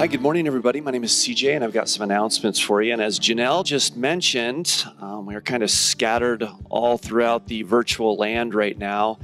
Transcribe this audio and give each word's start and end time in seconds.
Hi, 0.00 0.06
good 0.06 0.22
morning, 0.22 0.46
everybody. 0.46 0.80
My 0.80 0.92
name 0.92 1.04
is 1.04 1.12
CJ, 1.12 1.56
and 1.56 1.62
I've 1.62 1.74
got 1.74 1.86
some 1.86 2.02
announcements 2.02 2.58
for 2.58 2.80
you. 2.80 2.94
And 2.94 3.02
as 3.02 3.20
Janelle 3.20 3.62
just 3.66 3.98
mentioned, 3.98 4.86
um, 4.98 5.26
we're 5.26 5.42
kind 5.42 5.62
of 5.62 5.70
scattered 5.70 6.42
all 6.70 6.96
throughout 6.96 7.46
the 7.48 7.64
virtual 7.64 8.16
land 8.16 8.54
right 8.54 8.78
now. 8.78 9.18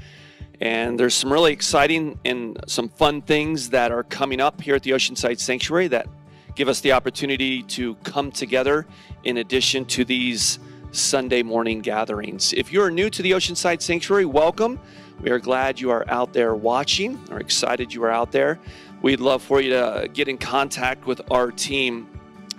And 0.60 1.00
there's 1.00 1.14
some 1.14 1.32
really 1.32 1.54
exciting 1.54 2.20
and 2.26 2.62
some 2.66 2.90
fun 2.90 3.22
things 3.22 3.70
that 3.70 3.90
are 3.90 4.02
coming 4.02 4.38
up 4.38 4.60
here 4.60 4.74
at 4.74 4.82
the 4.82 4.90
Oceanside 4.90 5.40
Sanctuary 5.40 5.88
that 5.88 6.08
give 6.56 6.68
us 6.68 6.82
the 6.82 6.92
opportunity 6.92 7.62
to 7.62 7.94
come 8.04 8.30
together 8.30 8.86
in 9.24 9.38
addition 9.38 9.86
to 9.86 10.04
these 10.04 10.58
Sunday 10.92 11.42
morning 11.42 11.80
gatherings. 11.80 12.52
If 12.52 12.70
you're 12.70 12.90
new 12.90 13.08
to 13.08 13.22
the 13.22 13.30
Oceanside 13.30 13.80
Sanctuary, 13.80 14.26
welcome. 14.26 14.78
We 15.22 15.30
are 15.30 15.38
glad 15.38 15.80
you 15.80 15.90
are 15.90 16.04
out 16.10 16.34
there 16.34 16.54
watching, 16.54 17.18
or 17.30 17.40
excited 17.40 17.94
you 17.94 18.04
are 18.04 18.10
out 18.10 18.32
there. 18.32 18.58
We'd 19.02 19.20
love 19.20 19.42
for 19.42 19.60
you 19.60 19.70
to 19.70 20.08
get 20.12 20.28
in 20.28 20.38
contact 20.38 21.06
with 21.06 21.20
our 21.30 21.50
team. 21.50 22.08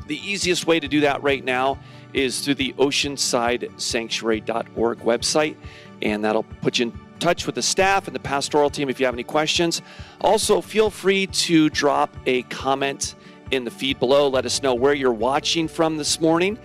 The 0.08 0.18
easiest 0.18 0.68
way 0.68 0.80
to 0.80 0.88
do 0.88 1.02
that 1.02 1.22
right 1.24 1.44
now 1.44 1.80
is 2.14 2.42
through 2.42 2.56
the 2.56 2.74
oceansidesanctuary.org 2.74 5.00
website, 5.00 5.56
and 6.02 6.24
that'll 6.24 6.44
put 6.44 6.80
you 6.80 6.88
in 6.88 7.00
touch 7.20 7.46
with 7.46 7.56
the 7.56 7.62
staff 7.62 8.08
and 8.08 8.16
the 8.16 8.20
pastoral 8.20 8.70
team 8.70 8.90
if 8.90 9.00
you 9.00 9.06
have 9.06 9.16
any 9.16 9.24
questions. 9.24 9.82
Also, 10.22 10.62
feel 10.62 10.90
free 10.90 11.28
to 11.28 11.70
drop 11.70 12.16
a 12.26 12.44
comment 12.44 13.16
in 13.52 13.64
the 13.64 13.72
feed 13.72 14.00
below. 14.00 14.28
Let 14.28 14.46
us 14.46 14.62
know 14.62 14.76
where 14.76 14.94
you're 14.94 15.12
watching 15.12 15.68
from 15.68 15.98
this 15.98 16.22
morning. 16.22 16.58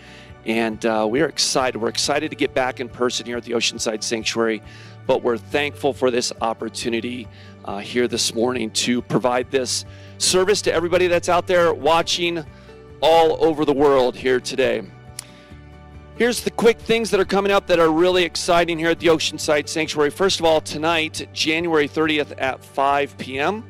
And 0.45 0.85
uh, 0.85 1.07
we 1.09 1.21
are 1.21 1.29
excited. 1.29 1.81
We're 1.81 1.89
excited 1.89 2.31
to 2.31 2.37
get 2.37 2.53
back 2.53 2.81
in 2.81 2.89
person 2.89 3.27
here 3.27 3.37
at 3.37 3.45
the 3.45 3.53
Oceanside 3.53 4.03
Sanctuary, 4.03 4.61
but 5.07 5.23
we're 5.23 5.39
thankful 5.39 5.93
for 5.93 6.11
this 6.11 6.33
opportunity 6.41 7.29
uh, 7.65 7.79
here 7.79 8.09
this 8.09 8.35
morning 8.35 8.71
to 8.71 9.03
provide 9.03 9.51
this 9.51 9.85
service 10.19 10.63
to 10.63 10.73
everybody 10.73 11.07
that's 11.07 11.29
out 11.29 11.47
there 11.47 11.73
watching 11.73 12.45
all 13.01 13.45
over 13.45 13.65
the 13.65 13.73
world 13.73 14.17
here 14.17 14.41
today. 14.41 14.83
Here's 16.17 16.43
the 16.43 16.51
quick 16.51 16.79
things 16.79 17.11
that 17.11 17.21
are 17.21 17.25
coming 17.25 17.51
up 17.51 17.67
that 17.67 17.79
are 17.79 17.91
really 17.91 18.23
exciting 18.23 18.79
here 18.79 18.91
at 18.91 19.01
the 19.01 19.09
Oceanside 19.09 19.69
Sanctuary. 19.69 20.11
First 20.11 20.41
of 20.41 20.47
all, 20.47 20.61
tonight, 20.61 21.27
January 21.33 21.89
30th 21.89 22.35
at 22.39 22.65
5 22.65 23.19
p.m., 23.19 23.65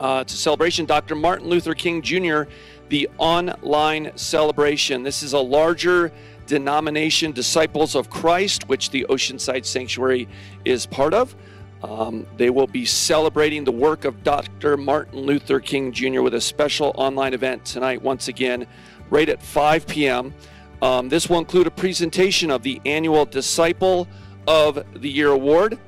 uh, 0.00 0.24
a 0.26 0.30
celebration. 0.30 0.86
Dr. 0.86 1.14
Martin 1.14 1.48
Luther 1.48 1.74
King 1.74 2.02
Jr., 2.02 2.42
the 2.88 3.08
online 3.18 4.12
celebration. 4.16 5.02
This 5.02 5.22
is 5.22 5.32
a 5.32 5.38
larger 5.38 6.12
denomination, 6.46 7.32
Disciples 7.32 7.94
of 7.94 8.10
Christ, 8.10 8.68
which 8.68 8.90
the 8.90 9.06
Oceanside 9.08 9.64
Sanctuary 9.64 10.28
is 10.64 10.86
part 10.86 11.14
of. 11.14 11.36
Um, 11.82 12.26
they 12.36 12.50
will 12.50 12.66
be 12.66 12.84
celebrating 12.84 13.64
the 13.64 13.72
work 13.72 14.04
of 14.04 14.24
Dr. 14.24 14.76
Martin 14.76 15.20
Luther 15.20 15.60
King 15.60 15.92
Jr. 15.92 16.22
with 16.22 16.34
a 16.34 16.40
special 16.40 16.92
online 16.96 17.34
event 17.34 17.64
tonight, 17.64 18.02
once 18.02 18.28
again, 18.28 18.66
right 19.10 19.28
at 19.28 19.40
5 19.40 19.86
p.m. 19.86 20.34
Um, 20.82 21.08
this 21.08 21.28
will 21.28 21.38
include 21.38 21.66
a 21.66 21.70
presentation 21.70 22.50
of 22.50 22.62
the 22.62 22.80
annual 22.84 23.24
Disciple 23.24 24.08
of 24.46 24.84
the 25.00 25.08
Year 25.08 25.30
award. 25.30 25.78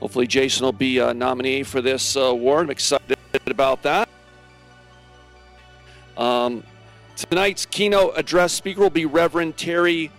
Hopefully, 0.00 0.26
Jason 0.26 0.64
will 0.64 0.72
be 0.72 0.98
a 0.98 1.14
nominee 1.14 1.62
for 1.62 1.80
this 1.80 2.16
uh, 2.16 2.22
award. 2.22 2.64
I'm 2.64 2.70
excited 2.70 3.16
about 3.46 3.82
that. 3.82 4.08
Um, 6.16 6.62
tonight's 7.16 7.66
keynote 7.66 8.14
address 8.16 8.52
speaker 8.52 8.80
will 8.80 8.90
be 8.90 9.06
Reverend 9.06 9.56
Terri 9.56 10.10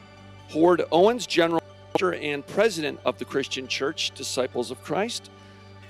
Hord 0.50 0.83
Owens, 0.92 1.27
General 1.27 1.62
and 2.12 2.46
President 2.46 3.00
of 3.06 3.18
the 3.18 3.26
Christian 3.26 3.68
Church 3.68 4.12
Disciples 4.12 4.70
of 4.72 4.84
Christ. 4.84 5.30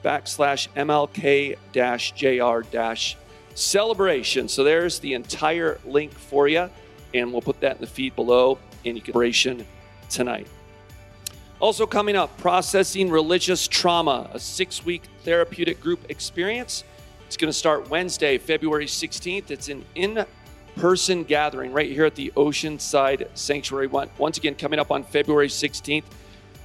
backslash 0.04 0.68
MLK 0.76 1.56
dash 1.72 2.12
JR 2.12 2.60
dash 2.70 3.16
celebration. 3.54 4.48
So 4.48 4.62
there's 4.62 4.98
the 5.00 5.14
entire 5.14 5.80
link 5.84 6.12
for 6.12 6.48
you, 6.48 6.70
and 7.14 7.32
we'll 7.32 7.42
put 7.42 7.60
that 7.60 7.76
in 7.76 7.80
the 7.80 7.86
feed 7.86 8.14
below, 8.14 8.58
and 8.84 9.02
celebration 9.02 9.66
tonight. 10.08 10.46
Also 11.58 11.86
coming 11.86 12.16
up, 12.16 12.36
processing 12.36 13.10
religious 13.10 13.66
trauma, 13.66 14.28
a 14.34 14.38
six-week 14.38 15.04
therapeutic 15.24 15.80
group 15.80 16.10
experience. 16.10 16.84
It's 17.26 17.38
going 17.38 17.50
to 17.50 17.58
start 17.58 17.88
Wednesday, 17.88 18.36
February 18.36 18.84
16th. 18.84 19.50
It's 19.50 19.70
an 19.70 19.82
in-person 19.94 21.24
gathering 21.24 21.72
right 21.72 21.90
here 21.90 22.04
at 22.04 22.14
the 22.14 22.30
Oceanside 22.36 23.28
Sanctuary. 23.32 23.86
Once 23.86 24.36
again, 24.36 24.54
coming 24.54 24.78
up 24.78 24.90
on 24.90 25.02
February 25.02 25.48
16th. 25.48 26.04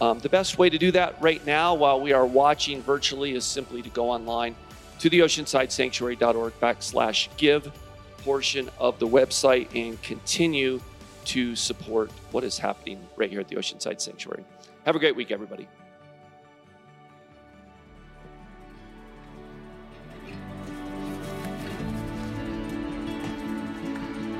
Um, 0.00 0.18
the 0.18 0.28
best 0.28 0.58
way 0.58 0.68
to 0.68 0.78
do 0.78 0.90
that 0.92 1.20
right 1.20 1.44
now 1.46 1.74
while 1.74 2.00
we 2.00 2.12
are 2.12 2.26
watching 2.26 2.82
virtually 2.82 3.34
is 3.34 3.44
simply 3.44 3.82
to 3.82 3.90
go 3.90 4.10
online 4.10 4.56
to 4.98 5.08
the 5.10 5.20
oceansidesanctuary.org 5.20 6.52
backslash 6.60 7.28
give 7.36 7.70
portion 8.18 8.70
of 8.78 8.98
the 8.98 9.06
website 9.06 9.68
and 9.74 10.00
continue 10.02 10.80
to 11.24 11.54
support 11.54 12.10
what 12.30 12.44
is 12.44 12.58
happening 12.58 13.00
right 13.16 13.30
here 13.30 13.40
at 13.40 13.48
the 13.48 13.56
Oceanside 13.56 14.00
Sanctuary. 14.00 14.44
Have 14.86 14.96
a 14.96 14.98
great 14.98 15.14
week, 15.14 15.30
everybody. 15.30 15.68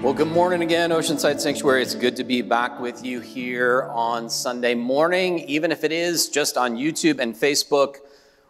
Well, 0.02 0.14
good 0.14 0.32
morning 0.32 0.62
again, 0.62 0.90
Oceanside 0.90 1.38
Sanctuary. 1.38 1.80
It's 1.80 1.94
good 1.94 2.16
to 2.16 2.24
be 2.24 2.42
back 2.42 2.80
with 2.80 3.04
you 3.04 3.20
here 3.20 3.88
on 3.94 4.28
Sunday 4.28 4.74
morning, 4.74 5.38
even 5.48 5.70
if 5.70 5.84
it 5.84 5.92
is 5.92 6.28
just 6.28 6.56
on 6.56 6.74
YouTube 6.74 7.20
and 7.20 7.36
Facebook. 7.36 7.98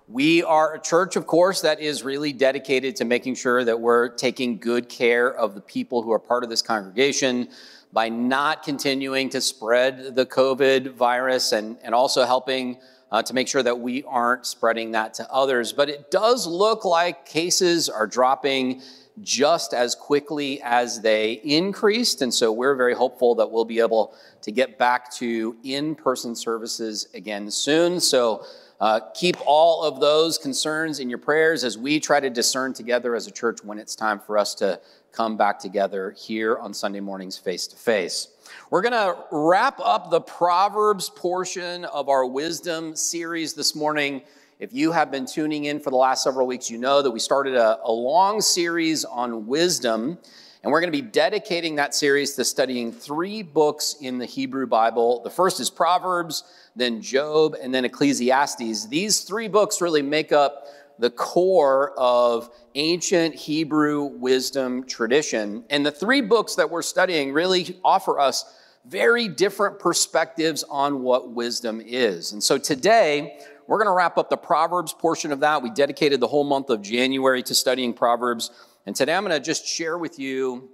We 0.09 0.43
are 0.43 0.73
a 0.73 0.81
church, 0.81 1.15
of 1.15 1.27
course, 1.27 1.61
that 1.61 1.79
is 1.79 2.03
really 2.05 2.33
dedicated 2.33 2.97
to 2.97 3.05
making 3.05 3.35
sure 3.35 3.65
that 3.65 3.79
we're 3.79 4.09
taking 4.09 4.61
good 4.61 4.89
care 4.89 5.31
of 5.31 5.55
the 5.55 5.61
people 5.61 6.03
who 6.03 6.11
are 6.11 6.19
part 6.19 6.43
of 6.43 6.49
this 6.49 6.63
congregation, 6.63 7.51
by 7.93 8.09
not 8.09 8.63
continuing 8.63 9.29
to 9.29 9.43
spread 9.43 10.15
the 10.15 10.25
COVID 10.25 10.95
virus 10.95 11.53
and, 11.53 11.77
and 11.83 11.95
also 11.95 12.25
helping 12.25 12.79
uh, 13.11 13.23
to 13.23 13.35
make 13.35 13.47
sure 13.47 13.63
that 13.63 13.79
we 13.79 14.03
aren't 14.05 14.47
spreading 14.47 14.93
that 14.93 15.13
to 15.13 15.31
others. 15.31 15.75
But 15.75 15.91
it 15.91 16.11
does 16.11 16.47
look 16.47 16.87
like 16.87 17.27
cases 17.27 17.91
are 17.91 18.07
dropping 18.07 18.81
just 19.21 19.75
as 19.75 19.95
quickly 19.95 20.61
as 20.63 21.01
they 21.01 21.33
increased. 21.45 22.23
And 22.23 22.33
so 22.33 22.51
we're 22.51 22.75
very 22.75 22.95
hopeful 22.95 23.35
that 23.37 23.51
we'll 23.51 23.65
be 23.65 23.81
able 23.81 24.15
to 24.43 24.51
get 24.51 24.79
back 24.79 25.13
to 25.15 25.57
in 25.63 25.95
person 25.95 26.35
services 26.35 27.09
again 27.15 27.51
soon. 27.51 28.01
So 28.01 28.45
uh, 28.81 29.01
keep 29.15 29.37
all 29.47 29.85
of 29.85 30.01
those 30.01 30.39
concerns 30.39 30.99
in 30.99 31.09
your 31.09 31.19
prayers 31.19 31.63
as 31.63 31.79
we 31.79 32.01
try 32.01 32.19
to 32.19 32.31
discern 32.31 32.73
together 32.73 33.15
as 33.15 33.27
a 33.27 33.31
church 33.31 33.63
when 33.63 33.79
it's 33.79 33.95
time 33.95 34.19
for 34.19 34.37
us 34.37 34.55
to 34.57 34.81
come 35.13 35.37
back 35.37 35.59
together 35.59 36.15
here 36.19 36.59
on 36.59 36.75
Sunday 36.75 37.01
mornings 37.01 37.37
face 37.37 37.67
to 37.69 37.77
face. 37.77 38.29
We're 38.71 38.83
going 38.83 38.93
to 38.93 39.17
wrap 39.31 39.79
up 39.79 40.11
the 40.11 40.21
Proverbs 40.21 41.11
portion 41.11 41.85
of 41.85 42.09
our 42.09 42.27
wisdom 42.27 42.97
series 42.97 43.55
this 43.55 43.77
morning. 43.77 44.23
If 44.63 44.73
you 44.73 44.93
have 44.93 45.11
been 45.11 45.27
tuning 45.27 45.65
in 45.65 45.81
for 45.81 45.91
the 45.91 45.97
last 45.97 46.23
several 46.23 46.47
weeks, 46.47 46.71
you 46.71 46.79
know 46.79 47.03
that 47.03 47.11
we 47.11 47.19
started 47.19 47.57
a, 47.57 47.81
a 47.83 47.91
long 47.91 48.41
series 48.41 49.05
on 49.05 49.49
wisdom. 49.49 50.17
And 50.63 50.71
we're 50.71 50.81
going 50.81 50.93
to 50.93 50.97
be 50.97 51.03
dedicating 51.03 51.75
that 51.75 51.97
series 51.97 52.37
to 52.37 52.45
studying 52.45 52.93
three 52.93 53.43
books 53.43 53.97
in 54.01 54.19
the 54.19 54.25
Hebrew 54.25 54.69
Bible. 54.69 55.21
The 55.25 55.31
first 55.31 55.59
is 55.59 55.69
Proverbs, 55.69 56.45
then 56.77 57.03
Job, 57.03 57.57
and 57.61 57.75
then 57.75 57.85
Ecclesiastes. 57.85 58.87
These 58.87 59.23
three 59.23 59.49
books 59.49 59.81
really 59.81 60.01
make 60.01 60.31
up 60.31 60.69
the 60.97 61.11
core 61.11 61.93
of 61.99 62.49
ancient 62.77 63.35
Hebrew 63.35 64.05
wisdom 64.05 64.85
tradition. 64.85 65.65
And 65.71 65.85
the 65.85 65.91
three 65.91 66.21
books 66.21 66.55
that 66.55 66.71
we're 66.71 66.83
studying 66.83 67.33
really 67.33 67.81
offer 67.83 68.21
us 68.21 68.45
very 68.85 69.27
different 69.27 69.79
perspectives 69.79 70.65
on 70.65 71.03
what 71.03 71.31
wisdom 71.31 71.81
is. 71.85 72.33
And 72.33 72.43
so 72.43 72.59
today, 72.59 73.39
we're 73.73 73.79
going 73.79 73.89
to 73.89 73.97
wrap 73.97 74.19
up 74.19 74.29
the 74.29 74.37
Proverbs 74.37 74.93
portion 74.93 75.33
of 75.33 75.41
that. 75.41 75.63
We 75.63 75.71
dedicated 75.71 76.21
the 76.21 76.27
whole 76.27 76.45
month 76.45 76.69
of 76.69 76.83
January 76.83 77.43
to 77.45 77.55
studying 77.55 77.95
Proverbs. 77.95 78.51
And 78.85 78.95
today 78.95 79.15
I'm 79.15 79.25
going 79.25 79.35
to 79.35 79.41
just 79.41 79.67
share 79.67 79.97
with 79.97 80.19
you 80.19 80.69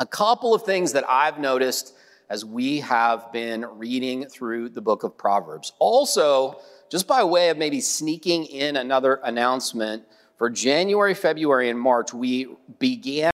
a 0.00 0.06
couple 0.06 0.52
of 0.52 0.64
things 0.64 0.94
that 0.94 1.08
I've 1.08 1.38
noticed 1.38 1.94
as 2.28 2.44
we 2.44 2.80
have 2.80 3.32
been 3.32 3.64
reading 3.64 4.24
through 4.24 4.70
the 4.70 4.80
book 4.80 5.04
of 5.04 5.16
Proverbs. 5.16 5.72
Also, 5.78 6.58
just 6.90 7.06
by 7.06 7.22
way 7.22 7.50
of 7.50 7.58
maybe 7.58 7.80
sneaking 7.80 8.46
in 8.46 8.74
another 8.74 9.20
announcement, 9.22 10.02
for 10.36 10.50
January, 10.50 11.14
February, 11.14 11.70
and 11.70 11.78
March, 11.78 12.12
we 12.12 12.48
began 12.80 13.30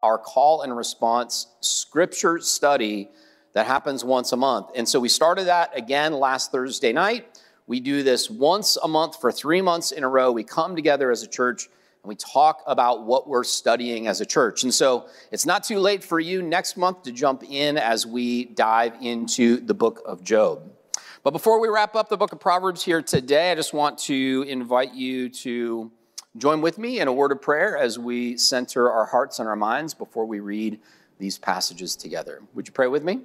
our 0.00 0.16
call 0.16 0.62
and 0.62 0.76
response 0.76 1.48
scripture 1.60 2.38
study 2.38 3.08
that 3.54 3.66
happens 3.66 4.04
once 4.04 4.30
a 4.30 4.36
month. 4.36 4.68
And 4.76 4.88
so 4.88 5.00
we 5.00 5.08
started 5.08 5.48
that 5.48 5.76
again 5.76 6.12
last 6.12 6.52
Thursday 6.52 6.92
night. 6.92 7.26
We 7.72 7.80
do 7.80 8.02
this 8.02 8.28
once 8.28 8.76
a 8.76 8.86
month 8.86 9.18
for 9.18 9.32
three 9.32 9.62
months 9.62 9.92
in 9.92 10.04
a 10.04 10.08
row. 10.10 10.30
We 10.30 10.44
come 10.44 10.76
together 10.76 11.10
as 11.10 11.22
a 11.22 11.26
church 11.26 11.70
and 12.02 12.08
we 12.10 12.14
talk 12.16 12.62
about 12.66 13.06
what 13.06 13.26
we're 13.26 13.44
studying 13.44 14.08
as 14.08 14.20
a 14.20 14.26
church. 14.26 14.62
And 14.62 14.74
so 14.74 15.08
it's 15.30 15.46
not 15.46 15.64
too 15.64 15.78
late 15.78 16.04
for 16.04 16.20
you 16.20 16.42
next 16.42 16.76
month 16.76 17.04
to 17.04 17.12
jump 17.12 17.42
in 17.42 17.78
as 17.78 18.06
we 18.06 18.44
dive 18.44 18.96
into 19.00 19.56
the 19.56 19.72
book 19.72 20.02
of 20.04 20.22
Job. 20.22 20.70
But 21.22 21.30
before 21.30 21.62
we 21.62 21.68
wrap 21.68 21.96
up 21.96 22.10
the 22.10 22.18
book 22.18 22.32
of 22.32 22.40
Proverbs 22.40 22.84
here 22.84 23.00
today, 23.00 23.52
I 23.52 23.54
just 23.54 23.72
want 23.72 23.96
to 24.00 24.44
invite 24.46 24.92
you 24.92 25.30
to 25.30 25.90
join 26.36 26.60
with 26.60 26.76
me 26.76 27.00
in 27.00 27.08
a 27.08 27.12
word 27.14 27.32
of 27.32 27.40
prayer 27.40 27.78
as 27.78 27.98
we 27.98 28.36
center 28.36 28.90
our 28.90 29.06
hearts 29.06 29.38
and 29.38 29.48
our 29.48 29.56
minds 29.56 29.94
before 29.94 30.26
we 30.26 30.40
read 30.40 30.78
these 31.18 31.38
passages 31.38 31.96
together. 31.96 32.42
Would 32.52 32.66
you 32.66 32.74
pray 32.74 32.88
with 32.88 33.02
me? 33.02 33.20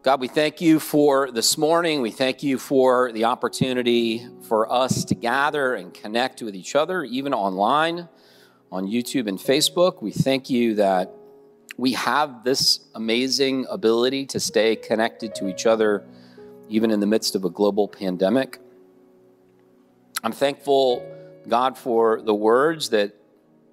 God, 0.00 0.20
we 0.20 0.28
thank 0.28 0.60
you 0.60 0.78
for 0.78 1.32
this 1.32 1.58
morning. 1.58 2.02
We 2.02 2.12
thank 2.12 2.44
you 2.44 2.56
for 2.56 3.10
the 3.10 3.24
opportunity 3.24 4.24
for 4.42 4.72
us 4.72 5.04
to 5.06 5.16
gather 5.16 5.74
and 5.74 5.92
connect 5.92 6.40
with 6.40 6.54
each 6.54 6.76
other, 6.76 7.02
even 7.02 7.34
online 7.34 8.08
on 8.70 8.86
YouTube 8.86 9.26
and 9.26 9.40
Facebook. 9.40 10.00
We 10.00 10.12
thank 10.12 10.48
you 10.48 10.76
that 10.76 11.12
we 11.76 11.94
have 11.94 12.44
this 12.44 12.78
amazing 12.94 13.66
ability 13.68 14.26
to 14.26 14.38
stay 14.38 14.76
connected 14.76 15.34
to 15.34 15.48
each 15.48 15.66
other, 15.66 16.06
even 16.68 16.92
in 16.92 17.00
the 17.00 17.06
midst 17.06 17.34
of 17.34 17.44
a 17.44 17.50
global 17.50 17.88
pandemic. 17.88 18.60
I'm 20.22 20.32
thankful, 20.32 21.04
God, 21.48 21.76
for 21.76 22.22
the 22.22 22.34
words 22.34 22.90
that 22.90 23.16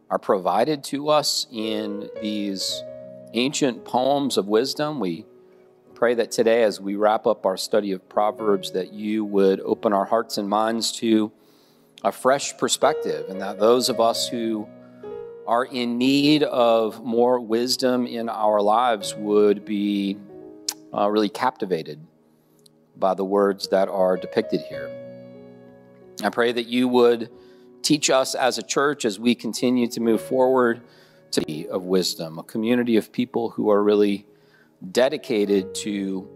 are 0.09 0.19
provided 0.19 0.83
to 0.85 1.09
us 1.09 1.45
in 1.51 2.09
these 2.19 2.81
ancient 3.33 3.85
poems 3.85 4.37
of 4.37 4.47
wisdom. 4.47 4.99
We 4.99 5.25
pray 5.95 6.13
that 6.13 6.29
today, 6.29 6.63
as 6.63 6.81
we 6.81 6.95
wrap 6.95 7.25
up 7.25 7.45
our 7.45 7.55
study 7.55 7.93
of 7.93 8.07
Proverbs, 8.09 8.71
that 8.71 8.91
you 8.91 9.23
would 9.23 9.61
open 9.61 9.93
our 9.93 10.03
hearts 10.03 10.37
and 10.37 10.47
minds 10.47 10.91
to 10.93 11.31
a 12.03 12.11
fresh 12.11 12.55
perspective, 12.57 13.29
and 13.29 13.39
that 13.39 13.59
those 13.59 13.87
of 13.87 14.01
us 14.01 14.27
who 14.27 14.67
are 15.47 15.63
in 15.63 15.97
need 15.97 16.43
of 16.43 17.01
more 17.03 17.39
wisdom 17.39 18.05
in 18.05 18.27
our 18.27 18.61
lives 18.61 19.15
would 19.15 19.63
be 19.63 20.17
uh, 20.93 21.09
really 21.09 21.29
captivated 21.29 22.05
by 22.97 23.13
the 23.13 23.23
words 23.23 23.69
that 23.69 23.87
are 23.87 24.17
depicted 24.17 24.61
here. 24.61 24.91
I 26.23 26.29
pray 26.29 26.51
that 26.51 26.65
you 26.67 26.89
would 26.89 27.29
teach 27.81 28.09
us 28.09 28.35
as 28.35 28.57
a 28.57 28.63
church 28.63 29.05
as 29.05 29.17
we 29.17 29.33
continue 29.33 29.87
to 29.87 30.01
move 30.01 30.21
forward 30.21 30.81
to 31.31 31.41
be 31.41 31.67
of 31.69 31.85
wisdom, 31.85 32.37
a 32.37 32.43
community 32.43 32.97
of 32.97 33.11
people 33.11 33.51
who 33.51 33.69
are 33.69 33.81
really 33.81 34.25
dedicated 34.91 35.73
to 35.75 36.27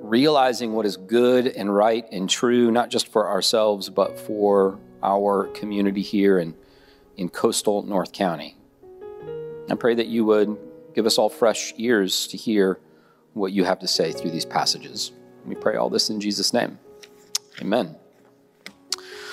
realizing 0.00 0.72
what 0.72 0.86
is 0.86 0.96
good 0.96 1.46
and 1.46 1.74
right 1.74 2.06
and 2.12 2.28
true, 2.28 2.70
not 2.70 2.90
just 2.90 3.08
for 3.08 3.28
ourselves, 3.28 3.90
but 3.90 4.18
for 4.18 4.78
our 5.02 5.48
community 5.48 6.02
here 6.02 6.38
and 6.38 6.54
in 7.16 7.28
coastal 7.28 7.82
North 7.82 8.12
County. 8.12 8.56
I 9.70 9.74
pray 9.74 9.94
that 9.94 10.06
you 10.06 10.24
would 10.26 10.56
give 10.94 11.06
us 11.06 11.18
all 11.18 11.28
fresh 11.28 11.72
ears 11.76 12.26
to 12.28 12.36
hear 12.36 12.80
what 13.32 13.52
you 13.52 13.64
have 13.64 13.80
to 13.80 13.88
say 13.88 14.12
through 14.12 14.30
these 14.30 14.44
passages. 14.44 15.12
We 15.44 15.54
pray 15.54 15.76
all 15.76 15.90
this 15.90 16.10
in 16.10 16.20
Jesus' 16.20 16.52
name. 16.52 16.78
Amen. 17.60 17.96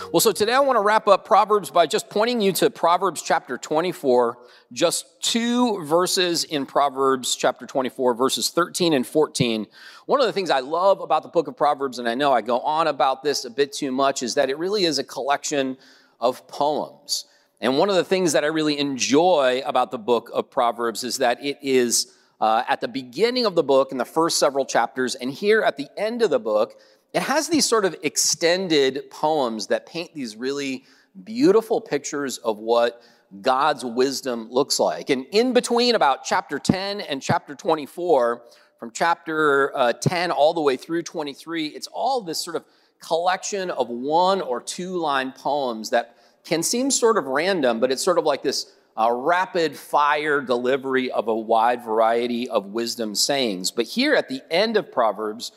Well, 0.09 0.19
so 0.19 0.31
today 0.31 0.53
I 0.53 0.59
want 0.59 0.77
to 0.77 0.81
wrap 0.81 1.07
up 1.07 1.25
Proverbs 1.25 1.69
by 1.69 1.85
just 1.85 2.09
pointing 2.09 2.41
you 2.41 2.51
to 2.53 2.69
Proverbs 2.69 3.21
chapter 3.21 3.57
24, 3.57 4.37
just 4.73 5.05
two 5.21 5.85
verses 5.85 6.43
in 6.43 6.65
Proverbs 6.65 7.35
chapter 7.35 7.65
24, 7.65 8.15
verses 8.15 8.49
13 8.49 8.93
and 8.93 9.05
14. 9.05 9.67
One 10.07 10.19
of 10.19 10.25
the 10.25 10.33
things 10.33 10.49
I 10.49 10.59
love 10.59 11.01
about 11.01 11.23
the 11.23 11.29
book 11.29 11.47
of 11.47 11.55
Proverbs, 11.55 11.99
and 11.99 12.09
I 12.09 12.15
know 12.15 12.33
I 12.33 12.41
go 12.41 12.59
on 12.59 12.87
about 12.87 13.21
this 13.21 13.45
a 13.45 13.49
bit 13.49 13.71
too 13.71 13.91
much, 13.91 14.23
is 14.23 14.33
that 14.35 14.49
it 14.49 14.57
really 14.57 14.85
is 14.85 14.97
a 14.97 15.03
collection 15.03 15.77
of 16.19 16.45
poems. 16.47 17.25
And 17.61 17.77
one 17.77 17.89
of 17.89 17.95
the 17.95 18.03
things 18.03 18.33
that 18.33 18.43
I 18.43 18.47
really 18.47 18.79
enjoy 18.79 19.61
about 19.65 19.91
the 19.91 19.99
book 19.99 20.31
of 20.33 20.49
Proverbs 20.49 21.03
is 21.03 21.17
that 21.17 21.43
it 21.45 21.59
is 21.61 22.17
uh, 22.41 22.63
at 22.67 22.81
the 22.81 22.87
beginning 22.87 23.45
of 23.45 23.53
the 23.53 23.63
book 23.63 23.91
in 23.91 23.99
the 23.99 24.05
first 24.05 24.39
several 24.39 24.65
chapters, 24.65 25.13
and 25.15 25.31
here 25.31 25.61
at 25.61 25.77
the 25.77 25.87
end 25.95 26.23
of 26.23 26.31
the 26.31 26.39
book, 26.39 26.73
it 27.13 27.21
has 27.21 27.49
these 27.49 27.65
sort 27.65 27.85
of 27.85 27.95
extended 28.03 29.09
poems 29.09 29.67
that 29.67 29.85
paint 29.85 30.13
these 30.13 30.35
really 30.35 30.85
beautiful 31.23 31.81
pictures 31.81 32.37
of 32.37 32.57
what 32.57 33.01
God's 33.41 33.85
wisdom 33.85 34.49
looks 34.49 34.79
like. 34.79 35.09
And 35.09 35.25
in 35.31 35.53
between 35.53 35.95
about 35.95 36.23
chapter 36.23 36.59
10 36.59 37.01
and 37.01 37.21
chapter 37.21 37.55
24, 37.55 38.41
from 38.79 38.91
chapter 38.91 39.75
uh, 39.77 39.93
10 39.93 40.31
all 40.31 40.53
the 40.53 40.61
way 40.61 40.75
through 40.75 41.03
23, 41.03 41.67
it's 41.67 41.87
all 41.87 42.21
this 42.21 42.43
sort 42.43 42.55
of 42.55 42.65
collection 42.99 43.69
of 43.71 43.89
one 43.89 44.41
or 44.41 44.61
two 44.61 44.97
line 44.97 45.31
poems 45.31 45.89
that 45.91 46.17
can 46.43 46.63
seem 46.63 46.89
sort 46.91 47.17
of 47.17 47.25
random, 47.25 47.79
but 47.79 47.91
it's 47.91 48.03
sort 48.03 48.17
of 48.17 48.25
like 48.25 48.41
this 48.41 48.73
uh, 48.97 49.09
rapid 49.11 49.75
fire 49.75 50.41
delivery 50.41 51.11
of 51.11 51.27
a 51.27 51.35
wide 51.35 51.83
variety 51.83 52.49
of 52.49 52.67
wisdom 52.67 53.15
sayings. 53.15 53.71
But 53.71 53.85
here 53.85 54.15
at 54.15 54.27
the 54.27 54.41
end 54.51 54.77
of 54.77 54.91
Proverbs, 54.91 55.51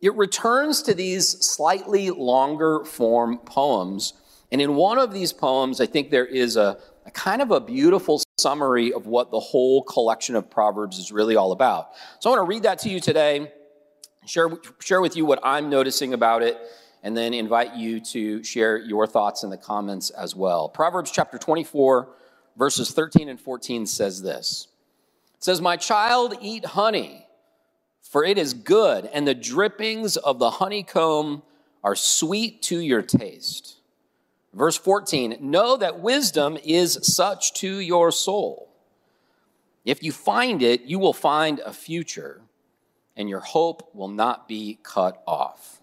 it 0.00 0.14
returns 0.14 0.82
to 0.82 0.94
these 0.94 1.28
slightly 1.44 2.10
longer 2.10 2.84
form 2.84 3.38
poems. 3.38 4.12
And 4.52 4.60
in 4.60 4.74
one 4.76 4.98
of 4.98 5.12
these 5.12 5.32
poems, 5.32 5.80
I 5.80 5.86
think 5.86 6.10
there 6.10 6.26
is 6.26 6.56
a, 6.56 6.78
a 7.04 7.10
kind 7.10 7.42
of 7.42 7.50
a 7.50 7.60
beautiful 7.60 8.22
summary 8.38 8.92
of 8.92 9.06
what 9.06 9.30
the 9.30 9.40
whole 9.40 9.82
collection 9.82 10.36
of 10.36 10.48
Proverbs 10.48 10.98
is 10.98 11.10
really 11.10 11.36
all 11.36 11.52
about. 11.52 11.90
So 12.20 12.30
I 12.30 12.36
want 12.36 12.46
to 12.46 12.48
read 12.48 12.62
that 12.62 12.78
to 12.80 12.88
you 12.88 13.00
today, 13.00 13.52
share, 14.26 14.48
share 14.78 15.00
with 15.00 15.16
you 15.16 15.26
what 15.26 15.40
I'm 15.42 15.68
noticing 15.68 16.14
about 16.14 16.42
it, 16.42 16.56
and 17.02 17.16
then 17.16 17.34
invite 17.34 17.74
you 17.74 18.00
to 18.00 18.42
share 18.44 18.78
your 18.78 19.06
thoughts 19.06 19.42
in 19.42 19.50
the 19.50 19.56
comments 19.56 20.10
as 20.10 20.34
well. 20.36 20.68
Proverbs 20.68 21.10
chapter 21.10 21.38
24, 21.38 22.08
verses 22.56 22.90
13 22.90 23.28
and 23.28 23.40
14 23.40 23.86
says 23.86 24.22
this 24.22 24.68
It 25.36 25.44
says, 25.44 25.60
My 25.60 25.76
child, 25.76 26.34
eat 26.40 26.64
honey, 26.64 27.27
for 28.08 28.24
it 28.24 28.38
is 28.38 28.54
good, 28.54 29.04
and 29.12 29.28
the 29.28 29.34
drippings 29.34 30.16
of 30.16 30.38
the 30.38 30.50
honeycomb 30.50 31.42
are 31.84 31.94
sweet 31.94 32.62
to 32.62 32.80
your 32.80 33.02
taste. 33.02 33.76
Verse 34.54 34.78
14, 34.78 35.36
know 35.40 35.76
that 35.76 36.00
wisdom 36.00 36.56
is 36.64 36.98
such 37.02 37.52
to 37.54 37.78
your 37.80 38.10
soul. 38.10 38.70
If 39.84 40.02
you 40.02 40.10
find 40.10 40.62
it, 40.62 40.82
you 40.82 40.98
will 40.98 41.12
find 41.12 41.60
a 41.60 41.72
future, 41.72 42.40
and 43.14 43.28
your 43.28 43.40
hope 43.40 43.94
will 43.94 44.08
not 44.08 44.48
be 44.48 44.78
cut 44.82 45.22
off. 45.26 45.82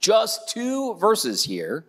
Just 0.00 0.48
two 0.48 0.94
verses 0.94 1.44
here 1.44 1.84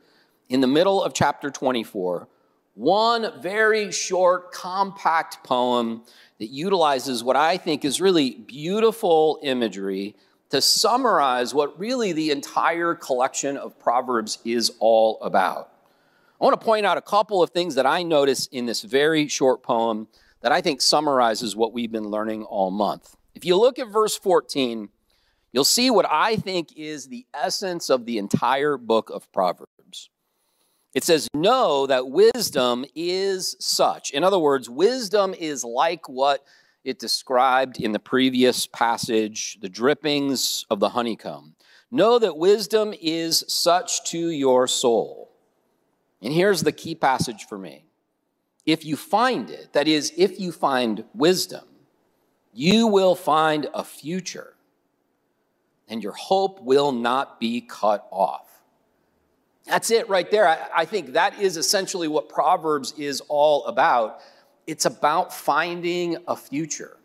in 0.50 0.60
the 0.60 0.68
middle 0.68 1.02
of 1.02 1.14
chapter 1.14 1.50
24, 1.50 2.28
one 2.76 3.42
very 3.42 3.92
short, 3.92 4.52
compact 4.52 5.44
poem 5.44 6.04
that 6.40 6.48
utilizes 6.48 7.24
what 7.24 7.36
I 7.36 7.58
think 7.58 7.86
is 7.86 8.02
really 8.02 8.32
beautiful 8.32 9.40
imagery 9.44 10.16
to 10.50 10.62
summarize 10.62 11.54
what 11.54 11.80
really 11.80 12.14
the 12.14 12.32
entire 12.32 12.96
collection 12.96 13.58
of 13.58 13.80
Proverbs 13.80 14.40
is 14.44 14.72
all 14.80 15.20
about. 15.22 15.72
I 16.40 16.46
want 16.46 16.60
to 16.60 16.66
point 16.66 16.86
out 16.86 16.98
a 16.98 17.02
couple 17.02 17.42
of 17.42 17.52
things 17.52 17.76
that 17.76 17.86
I 17.86 18.04
notice 18.04 18.48
in 18.48 18.66
this 18.66 18.82
very 18.82 19.28
short 19.28 19.64
poem 19.64 20.08
that 20.42 20.52
I 20.52 20.62
think 20.62 20.82
summarizes 20.82 21.56
what 21.56 21.74
we've 21.74 21.92
been 21.92 22.10
learning 22.10 22.44
all 22.44 22.70
month. 22.70 23.16
If 23.34 23.46
you 23.46 23.58
look 23.58 23.80
at 23.80 23.88
verse 23.88 24.18
14, 24.18 24.90
you'll 25.52 25.64
see 25.64 25.90
what 25.90 26.06
I 26.10 26.36
think 26.36 26.76
is 26.76 27.08
the 27.08 27.26
essence 27.34 27.90
of 27.90 28.06
the 28.06 28.18
entire 28.18 28.78
book 28.78 29.10
of 29.10 29.32
Proverbs. 29.32 30.10
It 30.94 31.04
says, 31.04 31.28
Know 31.34 31.88
that 31.88 32.10
wisdom 32.10 32.86
is 32.96 33.56
such. 33.60 34.12
In 34.12 34.24
other 34.24 34.40
words, 34.40 34.70
wisdom 34.70 35.34
is 35.34 35.64
like 35.64 36.08
what 36.08 36.44
it 36.84 37.00
described 37.00 37.80
in 37.80 37.94
the 37.94 38.00
previous 38.00 38.68
passage 38.68 39.58
the 39.62 39.70
drippings 39.70 40.66
of 40.70 40.80
the 40.80 40.90
honeycomb. 40.90 41.56
Know 41.90 42.20
that 42.20 42.38
wisdom 42.38 42.94
is 43.02 43.44
such 43.48 44.04
to 44.12 44.30
your 44.30 44.68
soul. 44.68 45.32
And 46.22 46.34
here's 46.34 46.62
the 46.62 46.72
key 46.72 46.96
passage 46.96 47.46
for 47.48 47.58
me. 47.58 47.86
If 48.66 48.86
you 48.86 48.96
find 48.96 49.50
it, 49.50 49.74
that 49.74 49.88
is, 49.88 50.14
if 50.18 50.40
you 50.40 50.52
find 50.52 51.04
wisdom, 51.14 51.66
you 52.54 52.88
will 52.88 53.16
find 53.16 53.68
a 53.74 53.84
future, 53.84 54.54
and 55.88 56.02
your 56.02 56.14
hope 56.14 56.62
will 56.62 56.92
not 56.92 57.40
be 57.40 57.62
cut 57.62 58.08
off. 58.12 58.53
That's 59.66 59.92
it 59.92 60.10
right 60.10 60.30
there. 60.30 60.48
I, 60.48 60.58
I, 60.76 60.86
think 60.86 61.14
that 61.14 61.40
is 61.40 61.56
essentially 61.56 62.08
what 62.08 62.28
Proverbs 62.28 62.94
is 62.98 63.22
all 63.30 63.66
about. 63.66 64.20
It's 64.68 64.86
about 64.86 65.34
finding 65.34 66.18
a 66.28 66.36
future. 66.36 66.98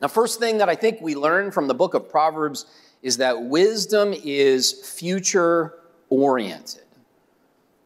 Now, 0.00 0.08
first 0.08 0.38
thing 0.38 0.58
that 0.58 0.68
I 0.68 0.74
think 0.74 1.00
we 1.00 1.14
learn 1.14 1.50
from 1.50 1.68
the 1.68 1.74
book 1.74 1.94
of 1.94 2.08
Proverbs 2.08 2.66
is 3.02 3.16
that 3.16 3.42
wisdom 3.42 4.14
is 4.24 4.72
future 4.96 5.74
oriented. 6.08 6.82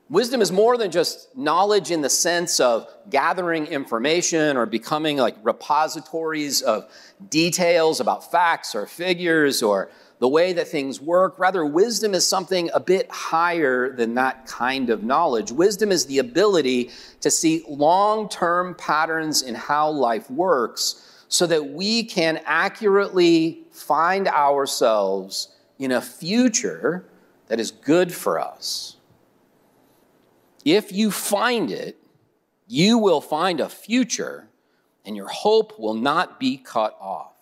Wisdom 0.08 0.40
is 0.40 0.52
more 0.52 0.76
than 0.76 0.90
just 0.90 1.36
knowledge 1.36 1.90
in 1.90 2.00
the 2.00 2.08
sense 2.08 2.60
of 2.60 2.86
gathering 3.10 3.66
information 3.66 4.56
or 4.56 4.64
becoming 4.64 5.16
like 5.16 5.34
repositories 5.42 6.62
of 6.62 6.88
details 7.28 7.98
about 7.98 8.30
facts 8.30 8.74
or 8.74 8.86
figures 8.86 9.64
or 9.64 9.90
the 10.18 10.28
way 10.28 10.52
that 10.54 10.68
things 10.68 11.00
work. 11.00 11.38
Rather, 11.38 11.64
wisdom 11.64 12.14
is 12.14 12.26
something 12.26 12.70
a 12.72 12.80
bit 12.80 13.10
higher 13.10 13.94
than 13.94 14.14
that 14.14 14.46
kind 14.46 14.88
of 14.90 15.02
knowledge. 15.02 15.52
Wisdom 15.52 15.92
is 15.92 16.06
the 16.06 16.18
ability 16.18 16.90
to 17.20 17.30
see 17.30 17.64
long 17.68 18.28
term 18.28 18.74
patterns 18.74 19.42
in 19.42 19.54
how 19.54 19.90
life 19.90 20.30
works 20.30 21.24
so 21.28 21.46
that 21.46 21.70
we 21.70 22.04
can 22.04 22.40
accurately 22.44 23.64
find 23.70 24.28
ourselves 24.28 25.48
in 25.78 25.92
a 25.92 26.00
future 26.00 27.04
that 27.48 27.60
is 27.60 27.70
good 27.70 28.12
for 28.12 28.40
us. 28.40 28.96
If 30.64 30.92
you 30.92 31.10
find 31.10 31.70
it, 31.70 31.96
you 32.66 32.98
will 32.98 33.20
find 33.20 33.60
a 33.60 33.68
future 33.68 34.48
and 35.04 35.14
your 35.14 35.28
hope 35.28 35.78
will 35.78 35.94
not 35.94 36.40
be 36.40 36.56
cut 36.56 36.96
off. 37.00 37.35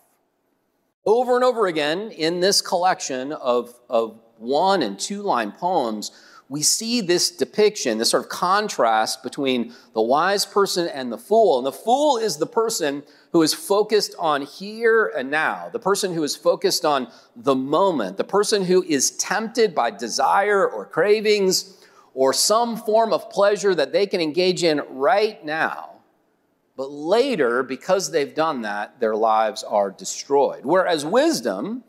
Over 1.05 1.35
and 1.35 1.43
over 1.43 1.67
again 1.67 2.09
in 2.11 2.39
this 2.39 2.61
collection 2.61 3.31
of, 3.31 3.73
of 3.89 4.19
one 4.37 4.81
and 4.81 4.97
two 4.97 5.21
line 5.21 5.51
poems, 5.51 6.11
we 6.49 6.63
see 6.63 7.01
this 7.01 7.29
depiction, 7.29 7.97
this 7.97 8.09
sort 8.09 8.23
of 8.23 8.29
contrast 8.29 9.21
between 9.21 9.73
the 9.93 10.01
wise 10.01 10.45
person 10.45 10.87
and 10.87 11.11
the 11.11 11.17
fool. 11.17 11.59
And 11.59 11.65
the 11.65 11.71
fool 11.71 12.17
is 12.17 12.37
the 12.37 12.47
person 12.47 13.03
who 13.31 13.43
is 13.43 13.53
focused 13.53 14.15
on 14.17 14.43
here 14.43 15.11
and 15.15 15.29
now, 15.29 15.69
the 15.71 15.79
person 15.79 16.13
who 16.13 16.23
is 16.23 16.35
focused 16.35 16.85
on 16.85 17.11
the 17.35 17.55
moment, 17.55 18.17
the 18.17 18.23
person 18.23 18.65
who 18.65 18.83
is 18.83 19.11
tempted 19.11 19.75
by 19.75 19.91
desire 19.91 20.67
or 20.67 20.85
cravings 20.85 21.77
or 22.13 22.33
some 22.33 22.77
form 22.77 23.13
of 23.13 23.29
pleasure 23.29 23.75
that 23.75 23.91
they 23.91 24.07
can 24.07 24.21
engage 24.21 24.63
in 24.63 24.81
right 24.89 25.43
now 25.45 25.94
but 26.77 26.91
later, 26.91 27.63
because 27.63 28.11
they've 28.11 28.35
done 28.35 28.63
that, 28.63 28.99
their 28.99 29.15
lives 29.15 29.63
are 29.63 29.91
destroyed. 29.91 30.65
Whereas 30.65 31.05
wisdom 31.05 31.83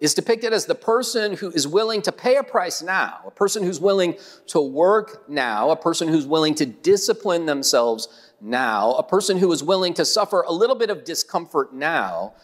is 0.00 0.14
depicted 0.14 0.52
as 0.52 0.66
the 0.66 0.74
person 0.74 1.36
who 1.36 1.50
is 1.50 1.66
willing 1.66 2.02
to 2.02 2.12
pay 2.12 2.36
a 2.36 2.42
price 2.42 2.82
now, 2.82 3.20
a 3.26 3.30
person 3.30 3.62
who's 3.62 3.80
willing 3.80 4.16
to 4.48 4.60
work 4.60 5.28
now, 5.28 5.70
a 5.70 5.76
person 5.76 6.08
who's 6.08 6.26
willing 6.26 6.54
to 6.54 6.66
discipline 6.66 7.46
themselves 7.46 8.32
now, 8.40 8.92
a 8.94 9.02
person 9.02 9.38
who 9.38 9.50
is 9.52 9.62
willing 9.62 9.94
to 9.94 10.04
suffer 10.04 10.42
a 10.42 10.52
little 10.52 10.76
bit 10.76 10.90
of 10.90 11.04
discomfort 11.04 11.72
now, 11.72 12.34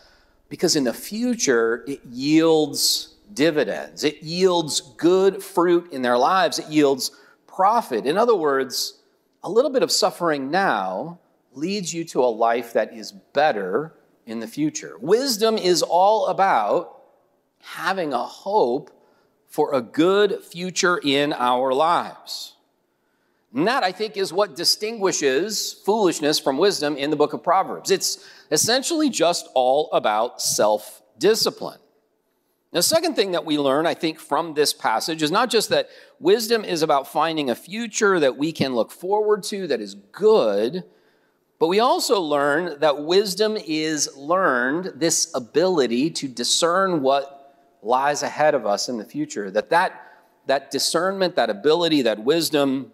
because 0.48 0.76
in 0.76 0.84
the 0.84 0.94
future 0.94 1.84
it 1.86 2.00
yields 2.06 3.16
dividends, 3.34 4.04
it 4.04 4.22
yields 4.22 4.80
good 4.96 5.42
fruit 5.42 5.92
in 5.92 6.00
their 6.00 6.16
lives, 6.16 6.58
it 6.58 6.68
yields 6.68 7.10
profit. 7.46 8.06
In 8.06 8.16
other 8.16 8.36
words, 8.36 9.00
a 9.42 9.50
little 9.50 9.70
bit 9.70 9.82
of 9.82 9.90
suffering 9.90 10.50
now 10.50 11.18
leads 11.54 11.92
you 11.92 12.04
to 12.06 12.20
a 12.20 12.26
life 12.26 12.72
that 12.72 12.92
is 12.92 13.12
better 13.12 13.94
in 14.26 14.40
the 14.40 14.46
future. 14.46 14.96
Wisdom 15.00 15.58
is 15.58 15.82
all 15.82 16.26
about 16.26 17.02
having 17.60 18.12
a 18.12 18.22
hope 18.22 18.90
for 19.48 19.74
a 19.74 19.82
good 19.82 20.42
future 20.42 20.98
in 21.02 21.32
our 21.32 21.72
lives. 21.72 22.54
And 23.54 23.66
that, 23.68 23.84
I 23.84 23.92
think, 23.92 24.16
is 24.16 24.32
what 24.32 24.56
distinguishes 24.56 25.74
foolishness 25.84 26.38
from 26.38 26.56
wisdom 26.56 26.96
in 26.96 27.10
the 27.10 27.16
book 27.16 27.34
of 27.34 27.42
Proverbs. 27.42 27.90
It's 27.90 28.26
essentially 28.50 29.10
just 29.10 29.48
all 29.54 29.90
about 29.92 30.40
self 30.40 31.02
discipline. 31.18 31.78
The 32.72 32.82
second 32.82 33.14
thing 33.14 33.32
that 33.32 33.44
we 33.44 33.58
learn, 33.58 33.86
I 33.86 33.92
think, 33.92 34.18
from 34.18 34.54
this 34.54 34.72
passage 34.72 35.22
is 35.22 35.30
not 35.30 35.50
just 35.50 35.68
that 35.68 35.90
wisdom 36.18 36.64
is 36.64 36.80
about 36.80 37.06
finding 37.06 37.50
a 37.50 37.54
future 37.54 38.18
that 38.18 38.38
we 38.38 38.50
can 38.50 38.74
look 38.74 38.90
forward 38.90 39.42
to 39.44 39.66
that 39.66 39.82
is 39.82 39.94
good, 39.94 40.84
but 41.62 41.68
we 41.68 41.78
also 41.78 42.20
learn 42.20 42.80
that 42.80 43.04
wisdom 43.04 43.56
is 43.56 44.10
learned, 44.16 44.94
this 44.96 45.30
ability 45.32 46.10
to 46.10 46.26
discern 46.26 47.02
what 47.02 47.78
lies 47.82 48.24
ahead 48.24 48.56
of 48.56 48.66
us 48.66 48.88
in 48.88 48.98
the 48.98 49.04
future. 49.04 49.48
That 49.48 49.70
that, 49.70 49.92
that 50.46 50.72
discernment, 50.72 51.36
that 51.36 51.50
ability, 51.50 52.02
that 52.02 52.18
wisdom 52.24 52.90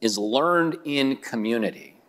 is 0.00 0.18
learned 0.18 0.78
in 0.84 1.18
community. 1.18 2.02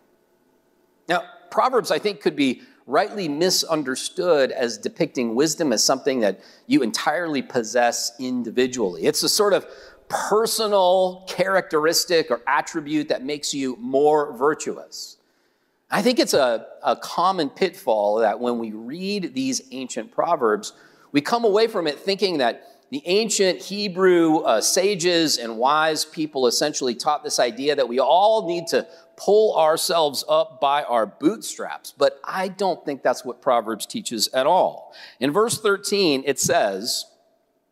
Now, 1.08 1.22
Proverbs, 1.52 1.92
I 1.92 2.00
think, 2.00 2.20
could 2.20 2.34
be 2.34 2.62
rightly 2.88 3.28
misunderstood 3.28 4.50
as 4.50 4.78
depicting 4.78 5.36
wisdom 5.36 5.72
as 5.72 5.84
something 5.84 6.18
that 6.18 6.40
you 6.66 6.82
entirely 6.82 7.42
possess 7.42 8.10
individually. 8.18 9.04
It's 9.04 9.22
a 9.22 9.28
sort 9.28 9.52
of 9.52 9.68
personal 10.08 11.24
characteristic 11.28 12.28
or 12.28 12.40
attribute 12.48 13.08
that 13.08 13.24
makes 13.24 13.54
you 13.54 13.76
more 13.78 14.36
virtuous. 14.36 15.18
I 15.92 16.00
think 16.00 16.18
it's 16.18 16.32
a, 16.32 16.66
a 16.82 16.96
common 16.96 17.50
pitfall 17.50 18.16
that 18.20 18.40
when 18.40 18.58
we 18.58 18.72
read 18.72 19.34
these 19.34 19.60
ancient 19.72 20.10
proverbs, 20.10 20.72
we 21.12 21.20
come 21.20 21.44
away 21.44 21.66
from 21.66 21.86
it 21.86 21.98
thinking 21.98 22.38
that 22.38 22.66
the 22.90 23.02
ancient 23.04 23.58
Hebrew 23.60 24.38
uh, 24.38 24.62
sages 24.62 25.36
and 25.36 25.58
wise 25.58 26.06
people 26.06 26.46
essentially 26.46 26.94
taught 26.94 27.22
this 27.22 27.38
idea 27.38 27.76
that 27.76 27.88
we 27.88 28.00
all 28.00 28.48
need 28.48 28.66
to 28.68 28.86
pull 29.16 29.56
ourselves 29.58 30.24
up 30.28 30.62
by 30.62 30.82
our 30.82 31.04
bootstraps. 31.04 31.94
But 31.96 32.18
I 32.24 32.48
don't 32.48 32.82
think 32.86 33.02
that's 33.02 33.24
what 33.24 33.42
Proverbs 33.42 33.84
teaches 33.84 34.28
at 34.28 34.46
all. 34.46 34.94
In 35.20 35.30
verse 35.30 35.60
13, 35.60 36.24
it 36.26 36.40
says, 36.40 37.04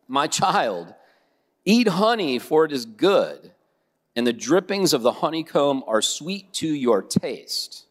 My 0.07 0.27
child, 0.27 0.93
eat 1.65 1.87
honey, 1.87 2.37
for 2.37 2.65
it 2.65 2.71
is 2.71 2.85
good, 2.85 3.51
and 4.15 4.27
the 4.27 4.33
drippings 4.33 4.93
of 4.93 5.01
the 5.01 5.11
honeycomb 5.11 5.83
are 5.87 6.03
sweet 6.03 6.53
to 6.53 6.67
your 6.67 7.01
taste. 7.01 7.85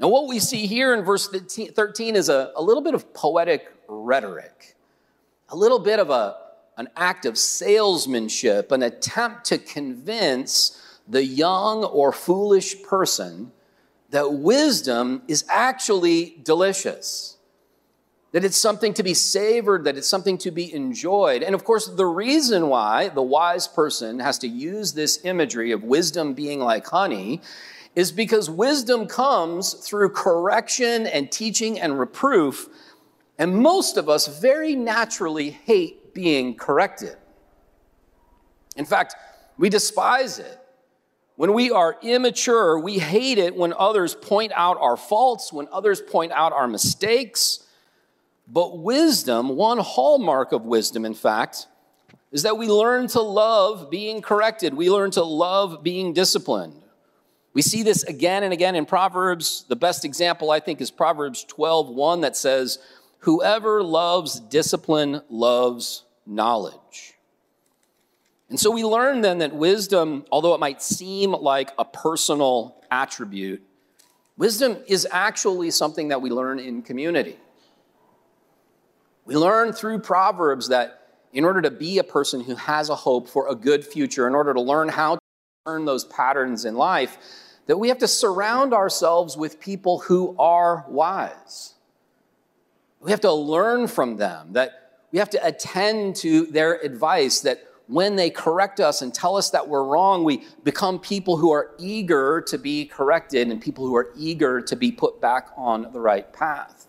And 0.00 0.10
what 0.10 0.28
we 0.28 0.38
see 0.38 0.66
here 0.66 0.94
in 0.94 1.04
verse 1.04 1.28
13 1.28 2.16
is 2.16 2.30
a, 2.30 2.52
a 2.56 2.62
little 2.62 2.82
bit 2.82 2.94
of 2.94 3.12
poetic 3.12 3.70
rhetoric, 3.86 4.74
a 5.50 5.56
little 5.56 5.78
bit 5.78 6.00
of 6.00 6.08
a, 6.08 6.36
an 6.78 6.88
act 6.96 7.26
of 7.26 7.36
salesmanship, 7.36 8.72
an 8.72 8.82
attempt 8.82 9.44
to 9.46 9.58
convince 9.58 10.80
the 11.06 11.22
young 11.22 11.84
or 11.84 12.12
foolish 12.12 12.82
person 12.82 13.52
that 14.08 14.32
wisdom 14.32 15.20
is 15.28 15.44
actually 15.50 16.38
delicious, 16.44 17.36
that 18.32 18.42
it's 18.42 18.56
something 18.56 18.94
to 18.94 19.02
be 19.02 19.12
savored, 19.12 19.84
that 19.84 19.98
it's 19.98 20.08
something 20.08 20.38
to 20.38 20.50
be 20.50 20.72
enjoyed. 20.72 21.42
And 21.42 21.54
of 21.54 21.64
course, 21.64 21.86
the 21.86 22.06
reason 22.06 22.68
why 22.68 23.10
the 23.10 23.22
wise 23.22 23.68
person 23.68 24.18
has 24.20 24.38
to 24.38 24.48
use 24.48 24.94
this 24.94 25.22
imagery 25.24 25.72
of 25.72 25.84
wisdom 25.84 26.32
being 26.32 26.60
like 26.60 26.86
honey 26.86 27.42
is 27.94 28.12
because 28.12 28.48
wisdom 28.48 29.06
comes 29.06 29.74
through 29.74 30.10
correction 30.10 31.06
and 31.06 31.30
teaching 31.30 31.78
and 31.80 31.98
reproof, 31.98 32.68
and 33.38 33.54
most 33.56 33.96
of 33.96 34.08
us 34.08 34.26
very 34.40 34.74
naturally 34.76 35.50
hate 35.50 36.14
being 36.14 36.54
corrected. 36.54 37.16
In 38.76 38.84
fact, 38.84 39.14
we 39.58 39.68
despise 39.68 40.38
it. 40.38 40.58
When 41.36 41.54
we 41.54 41.70
are 41.70 41.96
immature, 42.02 42.78
we 42.78 42.98
hate 42.98 43.38
it 43.38 43.56
when 43.56 43.72
others 43.72 44.14
point 44.14 44.52
out 44.54 44.76
our 44.78 44.96
faults, 44.96 45.52
when 45.52 45.68
others 45.72 46.00
point 46.00 46.32
out 46.32 46.52
our 46.52 46.68
mistakes. 46.68 47.66
But 48.46 48.78
wisdom, 48.78 49.56
one 49.56 49.78
hallmark 49.78 50.52
of 50.52 50.66
wisdom, 50.66 51.04
in 51.04 51.14
fact, 51.14 51.66
is 52.30 52.42
that 52.42 52.58
we 52.58 52.68
learn 52.68 53.06
to 53.08 53.22
love 53.22 53.90
being 53.90 54.20
corrected. 54.22 54.74
We 54.74 54.90
learn 54.90 55.10
to 55.12 55.24
love 55.24 55.82
being 55.82 56.12
disciplined. 56.12 56.82
We 57.52 57.62
see 57.62 57.82
this 57.82 58.04
again 58.04 58.44
and 58.44 58.52
again 58.52 58.76
in 58.76 58.86
Proverbs. 58.86 59.64
The 59.68 59.76
best 59.76 60.04
example, 60.04 60.50
I 60.50 60.60
think, 60.60 60.80
is 60.80 60.90
Proverbs 60.90 61.44
12 61.44 61.88
1 61.88 62.20
that 62.20 62.36
says, 62.36 62.78
Whoever 63.20 63.82
loves 63.82 64.40
discipline 64.40 65.22
loves 65.28 66.04
knowledge. 66.26 67.14
And 68.48 68.58
so 68.58 68.70
we 68.70 68.84
learn 68.84 69.20
then 69.20 69.38
that 69.38 69.54
wisdom, 69.54 70.24
although 70.32 70.54
it 70.54 70.60
might 70.60 70.82
seem 70.82 71.32
like 71.32 71.70
a 71.78 71.84
personal 71.84 72.82
attribute, 72.90 73.62
wisdom 74.36 74.78
is 74.88 75.06
actually 75.10 75.70
something 75.70 76.08
that 76.08 76.20
we 76.20 76.30
learn 76.30 76.58
in 76.58 76.82
community. 76.82 77.36
We 79.24 79.36
learn 79.36 79.72
through 79.72 80.00
Proverbs 80.00 80.68
that 80.68 80.96
in 81.32 81.44
order 81.44 81.62
to 81.62 81.70
be 81.70 81.98
a 81.98 82.04
person 82.04 82.40
who 82.40 82.56
has 82.56 82.88
a 82.88 82.96
hope 82.96 83.28
for 83.28 83.48
a 83.48 83.54
good 83.54 83.84
future, 83.84 84.26
in 84.26 84.34
order 84.34 84.52
to 84.52 84.60
learn 84.60 84.88
how 84.88 85.19
those 85.78 86.04
patterns 86.04 86.64
in 86.64 86.74
life, 86.74 87.18
that 87.66 87.76
we 87.76 87.88
have 87.88 87.98
to 87.98 88.08
surround 88.08 88.74
ourselves 88.74 89.36
with 89.36 89.60
people 89.60 90.00
who 90.00 90.34
are 90.38 90.84
wise. 90.88 91.74
We 93.00 93.10
have 93.10 93.20
to 93.20 93.32
learn 93.32 93.86
from 93.86 94.16
them, 94.16 94.52
that 94.52 95.02
we 95.12 95.18
have 95.18 95.30
to 95.30 95.46
attend 95.46 96.16
to 96.16 96.46
their 96.46 96.74
advice, 96.80 97.40
that 97.40 97.64
when 97.86 98.14
they 98.14 98.30
correct 98.30 98.78
us 98.78 99.02
and 99.02 99.12
tell 99.12 99.36
us 99.36 99.50
that 99.50 99.68
we're 99.68 99.84
wrong, 99.84 100.22
we 100.22 100.44
become 100.62 100.98
people 100.98 101.36
who 101.36 101.50
are 101.50 101.72
eager 101.78 102.40
to 102.42 102.56
be 102.58 102.86
corrected 102.86 103.48
and 103.50 103.60
people 103.60 103.86
who 103.86 103.96
are 103.96 104.12
eager 104.16 104.60
to 104.60 104.76
be 104.76 104.92
put 104.92 105.20
back 105.20 105.48
on 105.56 105.92
the 105.92 106.00
right 106.00 106.32
path. 106.32 106.86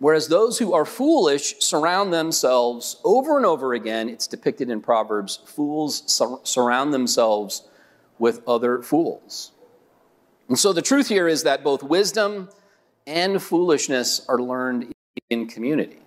Whereas 0.00 0.28
those 0.28 0.58
who 0.58 0.72
are 0.72 0.86
foolish 0.86 1.56
surround 1.60 2.10
themselves 2.10 2.96
over 3.04 3.36
and 3.36 3.44
over 3.44 3.74
again, 3.74 4.08
it's 4.08 4.26
depicted 4.26 4.70
in 4.70 4.80
Proverbs, 4.80 5.40
fools 5.44 6.02
sur- 6.06 6.40
surround 6.42 6.94
themselves 6.94 7.68
with 8.18 8.40
other 8.48 8.82
fools. 8.82 9.52
And 10.48 10.58
so 10.58 10.72
the 10.72 10.80
truth 10.80 11.06
here 11.06 11.28
is 11.28 11.42
that 11.42 11.62
both 11.62 11.82
wisdom 11.82 12.48
and 13.06 13.42
foolishness 13.42 14.24
are 14.26 14.38
learned 14.38 14.90
in 15.28 15.46
community. 15.46 15.98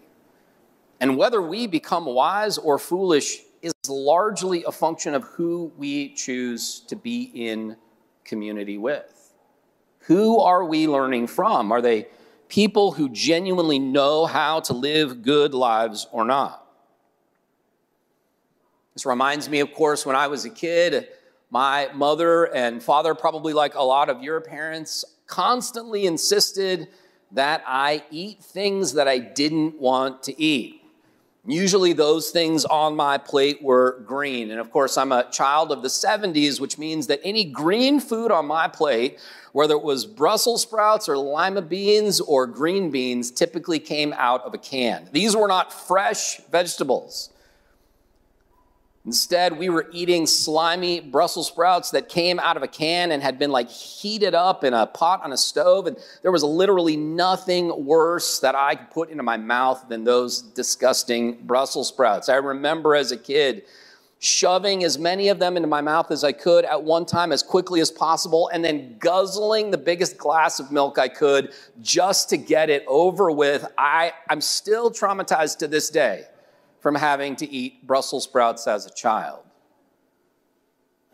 And 1.00 1.16
whether 1.16 1.42
we 1.42 1.68
become 1.68 2.06
wise 2.06 2.58
or 2.58 2.80
foolish 2.80 3.42
is 3.62 3.74
largely 3.88 4.64
a 4.64 4.72
function 4.72 5.14
of 5.14 5.24
who 5.24 5.72
we 5.78 6.10
choose 6.16 6.80
to 6.88 6.96
be 6.96 7.32
in 7.36 7.78
community 8.26 8.80
with. 8.80 9.34
Who 10.00 10.40
are 10.40 10.66
we 10.66 10.88
learning 10.88 11.28
from? 11.28 11.72
Are 11.72 11.82
they 11.82 12.08
people 12.54 12.92
who 12.92 13.10
genuinely 13.10 13.80
know 13.80 14.28
how 14.28 14.60
to 14.60 14.74
live 14.74 15.24
good 15.24 15.56
lives 15.56 16.06
or 16.12 16.24
not. 16.24 16.64
This 18.94 19.08
reminds 19.08 19.50
me, 19.50 19.60
of 19.60 19.74
course, 19.74 20.06
when 20.06 20.16
I 20.16 20.28
was 20.28 20.46
a 20.46 20.52
kid, 20.52 21.08
my 21.50 21.90
mother 21.96 22.44
and 22.44 22.84
father, 22.84 23.16
probably 23.16 23.54
like 23.54 23.74
a 23.74 23.82
lot 23.82 24.08
of 24.08 24.22
your 24.22 24.40
parents, 24.40 25.04
constantly 25.26 26.06
insisted 26.06 26.90
that 27.32 27.64
I 27.66 28.04
eat 28.12 28.44
things 28.44 28.94
that 28.94 29.08
I 29.08 29.18
didn't 29.18 29.80
want 29.80 30.22
to 30.24 30.40
eat. 30.40 30.83
Usually, 31.46 31.92
those 31.92 32.30
things 32.30 32.64
on 32.64 32.96
my 32.96 33.18
plate 33.18 33.62
were 33.62 34.00
green. 34.06 34.50
And 34.50 34.62
of 34.62 34.72
course, 34.72 34.98
I'm 34.98 35.12
a 35.12 35.30
child 35.30 35.74
of 35.74 35.82
the 35.82 35.90
70s, 35.90 36.62
which 36.62 36.78
means 36.78 37.08
that 37.08 37.20
any 37.22 37.44
green 37.44 38.00
food 38.00 38.32
on 38.32 38.46
my 38.46 38.70
plate, 38.70 39.20
whether 39.52 39.74
it 39.74 39.84
was 39.84 40.06
Brussels 40.06 40.62
sprouts 40.62 41.10
or 41.10 41.18
lima 41.18 41.62
beans 41.62 42.22
or 42.22 42.48
green 42.48 42.92
beans, 42.92 43.30
typically 43.30 43.78
came 43.78 44.14
out 44.14 44.42
of 44.44 44.54
a 44.54 44.58
can. 44.58 45.10
These 45.12 45.36
were 45.36 45.50
not 45.50 45.74
fresh 45.74 46.40
vegetables. 46.50 47.33
Instead, 49.06 49.58
we 49.58 49.68
were 49.68 49.90
eating 49.92 50.26
slimy 50.26 51.02
Brussels 51.02 51.48
sprouts 51.48 51.92
that 51.92 52.08
came 52.08 52.40
out 52.40 52.56
of 52.56 52.64
a 52.64 52.70
can 52.70 53.12
and 53.12 53.22
had 53.22 53.38
been 53.38 53.52
like 53.52 53.70
heated 53.70 54.34
up 54.34 54.64
in 54.64 54.74
a 54.74 54.88
pot 54.88 55.22
on 55.26 55.34
a 55.34 55.38
stove. 55.38 55.88
And 55.88 55.98
there 56.22 56.32
was 56.32 56.42
literally 56.42 56.96
nothing 56.96 57.86
worse 57.86 58.40
that 58.40 58.56
I 58.56 58.76
could 58.76 58.92
put 58.92 59.10
into 59.10 59.24
my 59.24 59.36
mouth 59.36 59.86
than 59.90 60.06
those 60.06 60.42
disgusting 60.42 61.46
Brussels 61.46 61.90
sprouts. 61.90 62.30
I 62.30 62.36
remember 62.36 62.96
as 62.96 63.12
a 63.12 63.18
kid 63.18 63.64
shoving 64.20 64.86
as 64.86 64.98
many 64.98 65.28
of 65.28 65.38
them 65.38 65.58
into 65.58 65.68
my 65.68 65.82
mouth 65.82 66.10
as 66.10 66.24
I 66.24 66.32
could 66.32 66.64
at 66.64 66.82
one 66.82 67.06
time 67.06 67.34
as 67.34 67.44
quickly 67.44 67.82
as 67.82 67.92
possible, 67.92 68.50
and 68.54 68.64
then 68.64 68.96
guzzling 69.00 69.70
the 69.70 69.78
biggest 69.78 70.18
glass 70.18 70.62
of 70.62 70.72
milk 70.72 70.98
I 70.98 71.10
could 71.10 71.52
just 71.82 72.30
to 72.30 72.38
get 72.38 72.70
it 72.70 72.86
over 72.88 73.30
with. 73.30 73.68
I, 73.78 74.14
I'm 74.30 74.40
still 74.40 74.90
traumatized 74.90 75.58
to 75.58 75.68
this 75.68 75.90
day 75.90 76.24
from 76.84 76.96
having 76.96 77.34
to 77.38 77.50
eat 77.50 77.88
Brussels 77.88 78.26
sprouts 78.26 78.68
as 78.68 78.86
a 78.86 78.94
child. 78.94 79.40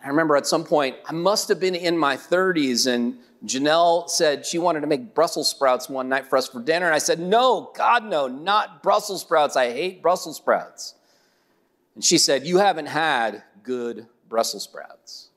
I 0.04 0.08
remember 0.08 0.36
at 0.36 0.48
some 0.48 0.64
point, 0.64 0.96
I 1.06 1.14
must 1.14 1.48
have 1.50 1.60
been 1.60 1.76
in 1.76 1.96
my 1.96 2.18
30s, 2.18 2.92
and 2.92 3.20
Janelle 3.46 4.10
said 4.10 4.48
she 4.48 4.58
wanted 4.58 4.82
to 4.82 4.88
make 4.88 5.14
Brussels 5.14 5.48
sprouts 5.48 5.88
one 5.88 6.10
night 6.10 6.26
for 6.26 6.38
us 6.38 6.50
for 6.50 6.60
dinner. 6.60 6.88
And 6.88 6.96
I 6.96 6.98
said, 6.98 7.20
No, 7.20 7.72
God, 7.76 8.04
no, 8.04 8.28
not 8.28 8.82
Brussels 8.82 9.22
sprouts. 9.22 9.56
I 9.56 9.72
hate 9.72 10.02
Brussels 10.02 10.38
sprouts. 10.38 10.96
And 11.94 12.04
she 12.04 12.18
said, 12.18 12.48
You 12.48 12.58
haven't 12.58 12.88
had 12.88 13.44
good 13.62 14.08
Brussels 14.28 14.64
sprouts. 14.64 15.30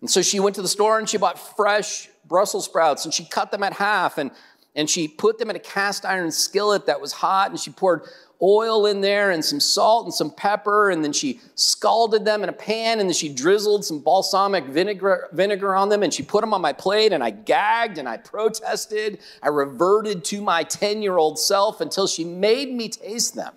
And 0.00 0.10
so 0.10 0.22
she 0.22 0.40
went 0.40 0.56
to 0.56 0.62
the 0.62 0.68
store 0.68 0.98
and 0.98 1.08
she 1.08 1.18
bought 1.18 1.38
fresh 1.38 2.08
Brussels 2.26 2.64
sprouts 2.64 3.04
and 3.04 3.12
she 3.12 3.26
cut 3.26 3.50
them 3.50 3.62
at 3.62 3.74
half 3.74 4.16
and, 4.16 4.30
and 4.74 4.88
she 4.88 5.06
put 5.06 5.38
them 5.38 5.50
in 5.50 5.56
a 5.56 5.60
cast 5.60 6.06
iron 6.06 6.30
skillet 6.30 6.86
that 6.86 7.00
was 7.00 7.12
hot 7.12 7.50
and 7.50 7.60
she 7.60 7.70
poured 7.70 8.02
oil 8.42 8.86
in 8.86 9.00
there 9.00 9.30
and 9.30 9.44
some 9.44 9.60
salt 9.60 10.04
and 10.04 10.14
some 10.14 10.30
pepper, 10.30 10.90
and 10.90 11.02
then 11.04 11.12
she 11.12 11.40
scalded 11.54 12.24
them 12.24 12.42
in 12.42 12.48
a 12.48 12.52
pan, 12.52 13.00
and 13.00 13.08
then 13.08 13.14
she 13.14 13.32
drizzled 13.32 13.84
some 13.84 14.00
balsamic 14.00 14.64
vinegar, 14.66 15.28
vinegar 15.32 15.74
on 15.74 15.88
them, 15.88 16.02
and 16.02 16.12
she 16.12 16.22
put 16.22 16.40
them 16.40 16.52
on 16.52 16.60
my 16.60 16.72
plate, 16.72 17.12
and 17.12 17.22
I 17.22 17.30
gagged 17.30 17.98
and 17.98 18.08
I 18.08 18.16
protested. 18.16 19.18
I 19.42 19.48
reverted 19.48 20.24
to 20.26 20.42
my 20.42 20.64
10 20.64 21.02
year 21.02 21.16
old 21.16 21.38
self 21.38 21.80
until 21.80 22.06
she 22.06 22.24
made 22.24 22.72
me 22.72 22.88
taste 22.88 23.34
them. 23.34 23.54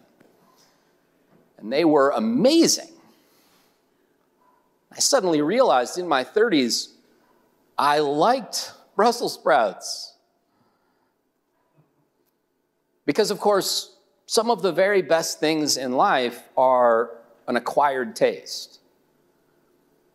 And 1.57 1.73
they 1.73 1.85
were 1.85 2.11
amazing. 2.11 2.89
I 4.91 4.99
suddenly 4.99 5.41
realized 5.41 5.97
in 5.97 6.07
my 6.07 6.23
30s, 6.23 6.89
I 7.77 7.99
liked 7.99 8.73
Brussels 8.95 9.33
sprouts. 9.33 10.15
Because, 13.05 13.31
of 13.31 13.39
course, 13.39 13.96
some 14.27 14.51
of 14.51 14.61
the 14.61 14.73
very 14.73 15.01
best 15.01 15.39
things 15.39 15.77
in 15.77 15.93
life 15.93 16.43
are 16.57 17.11
an 17.47 17.55
acquired 17.55 18.13
taste. 18.15 18.79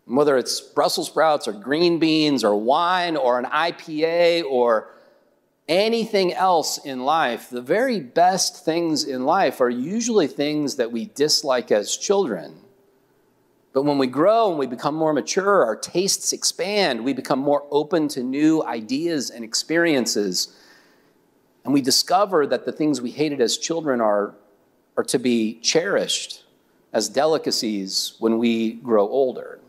Whether 0.05 0.37
it's 0.37 0.61
Brussels 0.61 1.07
sprouts 1.07 1.49
or 1.49 1.53
green 1.53 1.99
beans 1.99 2.45
or 2.45 2.55
wine 2.55 3.17
or 3.17 3.39
an 3.39 3.47
IPA 3.47 4.45
or 4.45 4.91
anything 5.67 6.35
else 6.35 6.77
in 6.77 7.05
life, 7.05 7.49
the 7.49 7.63
very 7.63 8.01
best 8.01 8.67
things 8.67 9.05
in 9.05 9.25
life 9.25 9.63
are 9.63 9.71
usually 9.71 10.27
things 10.27 10.77
that 10.77 10.93
we 10.93 11.07
dislike 11.07 11.73
as 11.73 11.97
children. 11.97 12.55
But 13.73 13.85
when 13.85 13.97
we 13.97 14.09
grow 14.09 14.51
and 14.51 14.59
we 14.59 14.67
become 14.67 14.95
more 14.95 15.15
mature, 15.15 15.65
our 15.65 15.77
tastes 15.77 16.35
expand, 16.35 17.03
we 17.03 17.15
become 17.15 17.39
more 17.39 17.67
open 17.71 18.09
to 18.09 18.23
new 18.23 18.63
ideas 18.63 19.31
and 19.31 19.43
experiences. 19.43 20.55
And 21.65 21.73
we 21.73 21.81
discover 21.81 22.47
that 22.47 22.65
the 22.65 22.73
things 22.73 23.01
we 23.01 23.11
hated 23.11 23.41
as 23.41 23.57
children 23.57 24.01
are, 24.01 24.35
are 24.97 25.05
to 25.05 25.19
be 25.19 25.61
cherished 25.61 26.45
as 26.93 27.09
delicacies 27.09 28.15
when 28.19 28.39
we 28.39 28.75
grow 28.75 29.09
older. 29.09 29.61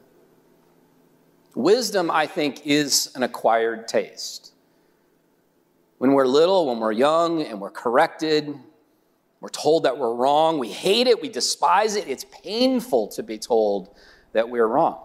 Wisdom, 1.56 2.10
I 2.10 2.25
think, 2.25 2.65
is 2.65 3.12
an 3.15 3.23
acquired 3.23 3.88
taste. 3.88 4.53
When 5.99 6.13
we're 6.13 6.25
little, 6.25 6.67
when 6.67 6.79
we're 6.79 6.91
young, 6.91 7.43
and 7.43 7.62
we're 7.62 7.69
corrected, 7.69 8.53
we're 9.39 9.49
told 9.49 9.84
that 9.84 9.97
we're 9.97 10.13
wrong, 10.13 10.58
we 10.58 10.69
hate 10.69 11.08
it, 11.08 11.21
we 11.21 11.29
despise 11.29 11.95
it, 11.95 12.08
it's 12.08 12.25
painful 12.43 13.10
to 13.10 13.23
be 13.23 13.38
told 13.38 13.95
that 14.32 14.49
we're 14.49 14.67
wrong. 14.67 14.99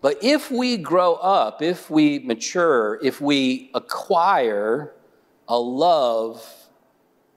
But 0.00 0.22
if 0.22 0.50
we 0.50 0.76
grow 0.76 1.14
up, 1.14 1.62
if 1.62 1.90
we 1.90 2.18
mature, 2.20 2.98
if 3.02 3.20
we 3.20 3.70
acquire 3.74 4.94
a 5.48 5.58
love 5.58 6.46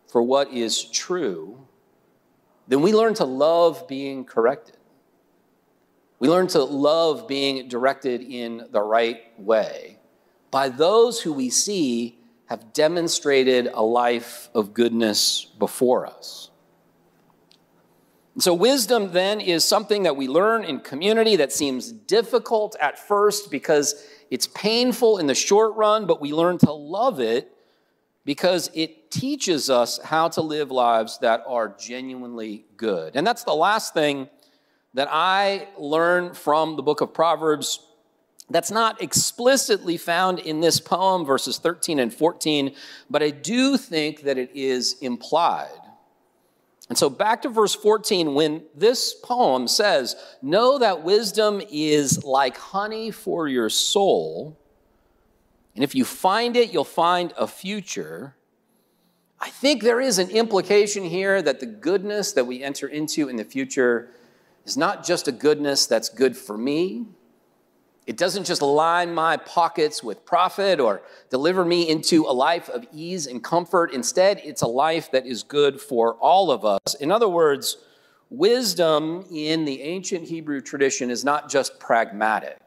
for 0.07 0.21
what 0.21 0.51
is 0.51 0.83
true, 0.83 1.57
then 2.67 2.81
we 2.81 2.93
learn 2.93 3.13
to 3.15 3.25
love 3.25 3.87
being 3.87 4.25
corrected. 4.25 4.77
We 6.19 6.29
learn 6.29 6.47
to 6.47 6.63
love 6.63 7.27
being 7.27 7.67
directed 7.67 8.21
in 8.21 8.67
the 8.71 8.81
right 8.81 9.21
way 9.39 9.97
by 10.51 10.69
those 10.69 11.21
who 11.21 11.33
we 11.33 11.49
see 11.49 12.19
have 12.45 12.73
demonstrated 12.73 13.69
a 13.73 13.81
life 13.81 14.49
of 14.53 14.73
goodness 14.73 15.45
before 15.57 16.05
us. 16.05 16.51
And 18.35 18.43
so, 18.43 18.53
wisdom 18.53 19.11
then 19.11 19.41
is 19.41 19.63
something 19.63 20.03
that 20.03 20.15
we 20.15 20.27
learn 20.27 20.63
in 20.63 20.79
community 20.81 21.37
that 21.37 21.51
seems 21.51 21.91
difficult 21.91 22.75
at 22.79 22.99
first 22.99 23.49
because 23.51 24.05
it's 24.29 24.47
painful 24.47 25.17
in 25.17 25.27
the 25.27 25.35
short 25.35 25.75
run, 25.75 26.05
but 26.05 26.21
we 26.21 26.33
learn 26.33 26.57
to 26.59 26.71
love 26.71 27.19
it 27.19 27.50
because 28.25 28.69
it 28.73 29.11
teaches 29.11 29.69
us 29.69 29.99
how 30.03 30.27
to 30.29 30.41
live 30.41 30.71
lives 30.71 31.17
that 31.19 31.43
are 31.47 31.75
genuinely 31.79 32.65
good. 32.77 33.15
And 33.15 33.25
that's 33.25 33.43
the 33.43 33.53
last 33.53 33.93
thing 33.93 34.29
that 34.93 35.07
I 35.11 35.67
learn 35.77 36.33
from 36.33 36.75
the 36.75 36.83
book 36.83 37.01
of 37.01 37.13
Proverbs 37.13 37.79
that's 38.49 38.71
not 38.71 39.01
explicitly 39.01 39.97
found 39.97 40.39
in 40.39 40.59
this 40.59 40.79
poem, 40.79 41.25
verses 41.25 41.57
13 41.57 41.99
and 41.99 42.13
14, 42.13 42.75
but 43.09 43.23
I 43.23 43.29
do 43.29 43.77
think 43.77 44.23
that 44.23 44.37
it 44.37 44.51
is 44.53 44.97
implied. 45.01 45.69
And 46.89 46.97
so 46.97 47.09
back 47.09 47.43
to 47.43 47.49
verse 47.49 47.73
14, 47.73 48.33
when 48.33 48.63
this 48.75 49.13
poem 49.13 49.69
says, 49.69 50.17
Know 50.41 50.77
that 50.79 51.03
wisdom 51.03 51.61
is 51.71 52.25
like 52.25 52.57
honey 52.57 53.11
for 53.11 53.47
your 53.47 53.69
soul, 53.69 54.59
and 55.75 55.83
if 55.83 55.95
you 55.95 56.05
find 56.05 56.55
it, 56.57 56.73
you'll 56.73 56.83
find 56.83 57.33
a 57.37 57.47
future. 57.47 58.35
I 59.39 59.49
think 59.49 59.81
there 59.81 60.01
is 60.01 60.19
an 60.19 60.29
implication 60.29 61.03
here 61.03 61.41
that 61.41 61.59
the 61.59 61.65
goodness 61.65 62.33
that 62.33 62.45
we 62.45 62.61
enter 62.61 62.87
into 62.87 63.29
in 63.29 63.37
the 63.37 63.45
future 63.45 64.11
is 64.65 64.77
not 64.77 65.05
just 65.05 65.27
a 65.27 65.31
goodness 65.31 65.87
that's 65.87 66.09
good 66.09 66.37
for 66.37 66.57
me. 66.57 67.07
It 68.05 68.17
doesn't 68.17 68.45
just 68.45 68.61
line 68.61 69.13
my 69.13 69.37
pockets 69.37 70.03
with 70.03 70.25
profit 70.25 70.79
or 70.79 71.01
deliver 71.29 71.63
me 71.63 71.87
into 71.87 72.25
a 72.25 72.33
life 72.33 72.67
of 72.69 72.85
ease 72.91 73.25
and 73.27 73.43
comfort. 73.43 73.93
Instead, 73.93 74.41
it's 74.43 74.61
a 74.61 74.67
life 74.67 75.11
that 75.11 75.25
is 75.25 75.43
good 75.43 75.79
for 75.79 76.15
all 76.15 76.51
of 76.51 76.65
us. 76.65 76.95
In 76.95 77.11
other 77.11 77.29
words, 77.29 77.77
wisdom 78.29 79.25
in 79.31 79.65
the 79.65 79.81
ancient 79.81 80.27
Hebrew 80.27 80.61
tradition 80.61 81.09
is 81.09 81.23
not 81.23 81.49
just 81.49 81.79
pragmatic, 81.79 82.59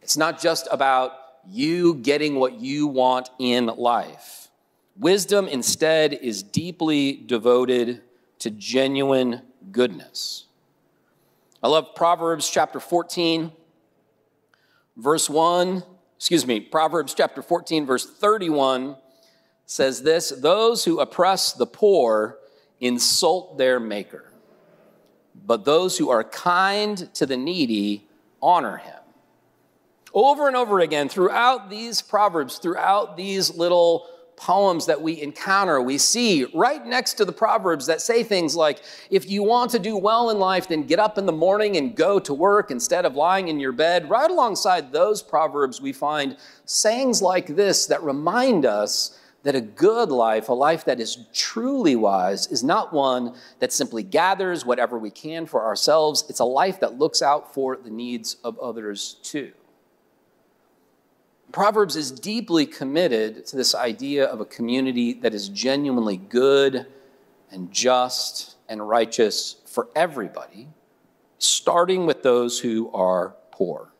it's 0.00 0.16
not 0.16 0.40
just 0.40 0.68
about 0.70 1.12
you 1.48 1.94
getting 1.94 2.36
what 2.36 2.54
you 2.60 2.86
want 2.86 3.30
in 3.38 3.66
life. 3.66 4.48
Wisdom 4.96 5.48
instead 5.48 6.12
is 6.12 6.42
deeply 6.42 7.12
devoted 7.12 8.02
to 8.38 8.50
genuine 8.50 9.42
goodness. 9.72 10.46
I 11.62 11.68
love 11.68 11.94
Proverbs 11.94 12.48
chapter 12.48 12.78
14, 12.78 13.50
verse 14.96 15.28
1. 15.30 15.82
Excuse 16.16 16.46
me, 16.46 16.60
Proverbs 16.60 17.14
chapter 17.14 17.42
14, 17.42 17.86
verse 17.86 18.06
31 18.06 18.96
says 19.66 20.02
this 20.02 20.30
Those 20.30 20.84
who 20.84 21.00
oppress 21.00 21.52
the 21.52 21.66
poor 21.66 22.38
insult 22.80 23.58
their 23.58 23.80
maker, 23.80 24.30
but 25.46 25.64
those 25.64 25.98
who 25.98 26.10
are 26.10 26.22
kind 26.22 27.12
to 27.14 27.26
the 27.26 27.36
needy 27.36 28.06
honor 28.42 28.76
him. 28.76 29.03
Over 30.14 30.46
and 30.46 30.54
over 30.54 30.78
again, 30.78 31.08
throughout 31.08 31.68
these 31.68 32.00
Proverbs, 32.00 32.58
throughout 32.58 33.16
these 33.16 33.52
little 33.56 34.06
poems 34.36 34.86
that 34.86 35.02
we 35.02 35.20
encounter, 35.20 35.82
we 35.82 35.98
see 35.98 36.44
right 36.54 36.86
next 36.86 37.14
to 37.14 37.24
the 37.24 37.32
Proverbs 37.32 37.86
that 37.86 38.00
say 38.00 38.22
things 38.22 38.54
like, 38.54 38.80
if 39.10 39.28
you 39.28 39.42
want 39.42 39.72
to 39.72 39.80
do 39.80 39.96
well 39.96 40.30
in 40.30 40.38
life, 40.38 40.68
then 40.68 40.84
get 40.84 41.00
up 41.00 41.18
in 41.18 41.26
the 41.26 41.32
morning 41.32 41.76
and 41.78 41.96
go 41.96 42.20
to 42.20 42.32
work 42.32 42.70
instead 42.70 43.04
of 43.04 43.16
lying 43.16 43.48
in 43.48 43.58
your 43.58 43.72
bed. 43.72 44.08
Right 44.08 44.30
alongside 44.30 44.92
those 44.92 45.20
Proverbs, 45.20 45.80
we 45.80 45.92
find 45.92 46.36
sayings 46.64 47.20
like 47.20 47.48
this 47.48 47.86
that 47.86 48.00
remind 48.04 48.64
us 48.64 49.18
that 49.42 49.56
a 49.56 49.60
good 49.60 50.10
life, 50.10 50.48
a 50.48 50.52
life 50.52 50.84
that 50.84 51.00
is 51.00 51.26
truly 51.32 51.96
wise, 51.96 52.46
is 52.46 52.62
not 52.62 52.92
one 52.92 53.34
that 53.58 53.72
simply 53.72 54.04
gathers 54.04 54.64
whatever 54.64 54.96
we 54.96 55.10
can 55.10 55.44
for 55.44 55.64
ourselves. 55.64 56.24
It's 56.28 56.40
a 56.40 56.44
life 56.44 56.78
that 56.80 57.00
looks 57.00 57.20
out 57.20 57.52
for 57.52 57.76
the 57.76 57.90
needs 57.90 58.36
of 58.44 58.56
others 58.60 59.16
too. 59.24 59.52
Proverbs 61.54 61.94
is 61.94 62.10
deeply 62.10 62.66
committed 62.66 63.46
to 63.46 63.54
this 63.54 63.76
idea 63.76 64.24
of 64.24 64.40
a 64.40 64.44
community 64.44 65.12
that 65.12 65.32
is 65.32 65.48
genuinely 65.48 66.16
good 66.16 66.84
and 67.48 67.70
just 67.70 68.56
and 68.68 68.88
righteous 68.88 69.54
for 69.64 69.88
everybody, 69.94 70.66
starting 71.38 72.06
with 72.06 72.24
those 72.24 72.58
who 72.58 72.90
are 72.90 73.36
poor. 73.52 73.92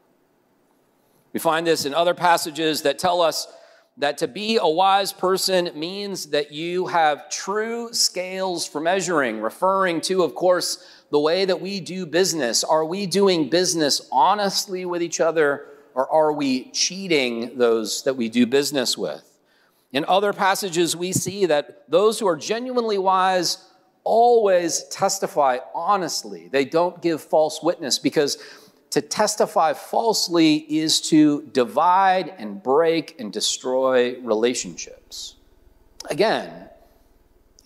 We 1.32 1.38
find 1.38 1.64
this 1.64 1.84
in 1.84 1.94
other 1.94 2.12
passages 2.12 2.82
that 2.82 2.98
tell 2.98 3.22
us 3.22 3.46
that 3.98 4.18
to 4.18 4.26
be 4.26 4.58
a 4.60 4.66
wise 4.66 5.12
person 5.12 5.70
means 5.76 6.30
that 6.30 6.50
you 6.50 6.88
have 6.88 7.30
true 7.30 7.92
scales 7.92 8.66
for 8.66 8.80
measuring, 8.80 9.40
referring 9.40 10.00
to, 10.00 10.24
of 10.24 10.34
course, 10.34 10.84
the 11.12 11.20
way 11.20 11.44
that 11.44 11.60
we 11.60 11.78
do 11.78 12.04
business. 12.04 12.64
Are 12.64 12.84
we 12.84 13.06
doing 13.06 13.48
business 13.48 14.08
honestly 14.10 14.84
with 14.84 15.04
each 15.04 15.20
other? 15.20 15.68
Or 15.94 16.10
are 16.10 16.32
we 16.32 16.70
cheating 16.70 17.56
those 17.56 18.02
that 18.02 18.14
we 18.14 18.28
do 18.28 18.46
business 18.46 18.98
with? 18.98 19.22
In 19.92 20.04
other 20.08 20.32
passages, 20.32 20.96
we 20.96 21.12
see 21.12 21.46
that 21.46 21.88
those 21.88 22.18
who 22.18 22.26
are 22.26 22.36
genuinely 22.36 22.98
wise 22.98 23.70
always 24.02 24.84
testify 24.84 25.58
honestly. 25.74 26.48
They 26.48 26.64
don't 26.64 27.00
give 27.00 27.22
false 27.22 27.62
witness 27.62 27.98
because 27.98 28.38
to 28.90 29.00
testify 29.00 29.72
falsely 29.72 30.56
is 30.68 31.00
to 31.00 31.42
divide 31.52 32.34
and 32.38 32.62
break 32.62 33.18
and 33.18 33.32
destroy 33.32 34.20
relationships. 34.20 35.36
Again, 36.10 36.68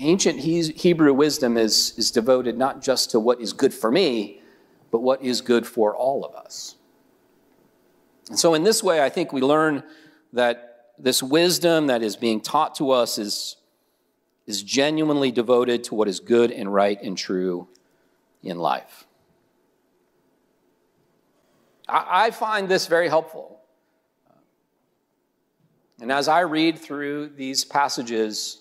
ancient 0.00 0.38
Hebrew 0.38 1.12
wisdom 1.12 1.56
is, 1.56 1.92
is 1.98 2.10
devoted 2.10 2.56
not 2.56 2.82
just 2.82 3.10
to 3.10 3.20
what 3.20 3.40
is 3.40 3.52
good 3.52 3.74
for 3.74 3.90
me, 3.90 4.40
but 4.90 5.00
what 5.00 5.22
is 5.22 5.40
good 5.40 5.66
for 5.66 5.94
all 5.94 6.24
of 6.24 6.34
us. 6.34 6.76
And 8.28 8.38
so, 8.38 8.54
in 8.54 8.62
this 8.62 8.82
way, 8.82 9.02
I 9.02 9.08
think 9.08 9.32
we 9.32 9.40
learn 9.40 9.82
that 10.32 10.92
this 10.98 11.22
wisdom 11.22 11.86
that 11.86 12.02
is 12.02 12.16
being 12.16 12.40
taught 12.40 12.74
to 12.76 12.90
us 12.90 13.18
is, 13.18 13.56
is 14.46 14.62
genuinely 14.62 15.30
devoted 15.30 15.84
to 15.84 15.94
what 15.94 16.08
is 16.08 16.20
good 16.20 16.50
and 16.50 16.72
right 16.72 17.00
and 17.02 17.16
true 17.16 17.68
in 18.42 18.58
life. 18.58 19.06
I, 21.88 22.26
I 22.26 22.30
find 22.30 22.68
this 22.68 22.86
very 22.86 23.08
helpful. 23.08 23.60
And 26.00 26.12
as 26.12 26.28
I 26.28 26.40
read 26.40 26.78
through 26.78 27.30
these 27.30 27.64
passages 27.64 28.60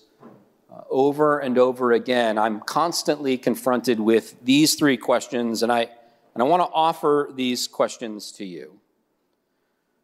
uh, 0.72 0.80
over 0.90 1.38
and 1.38 1.56
over 1.56 1.92
again, 1.92 2.36
I'm 2.36 2.60
constantly 2.60 3.38
confronted 3.38 4.00
with 4.00 4.34
these 4.44 4.74
three 4.74 4.96
questions, 4.96 5.62
and 5.62 5.70
I, 5.70 5.88
and 6.34 6.42
I 6.42 6.44
want 6.44 6.62
to 6.62 6.68
offer 6.72 7.30
these 7.32 7.68
questions 7.68 8.32
to 8.32 8.44
you. 8.44 8.80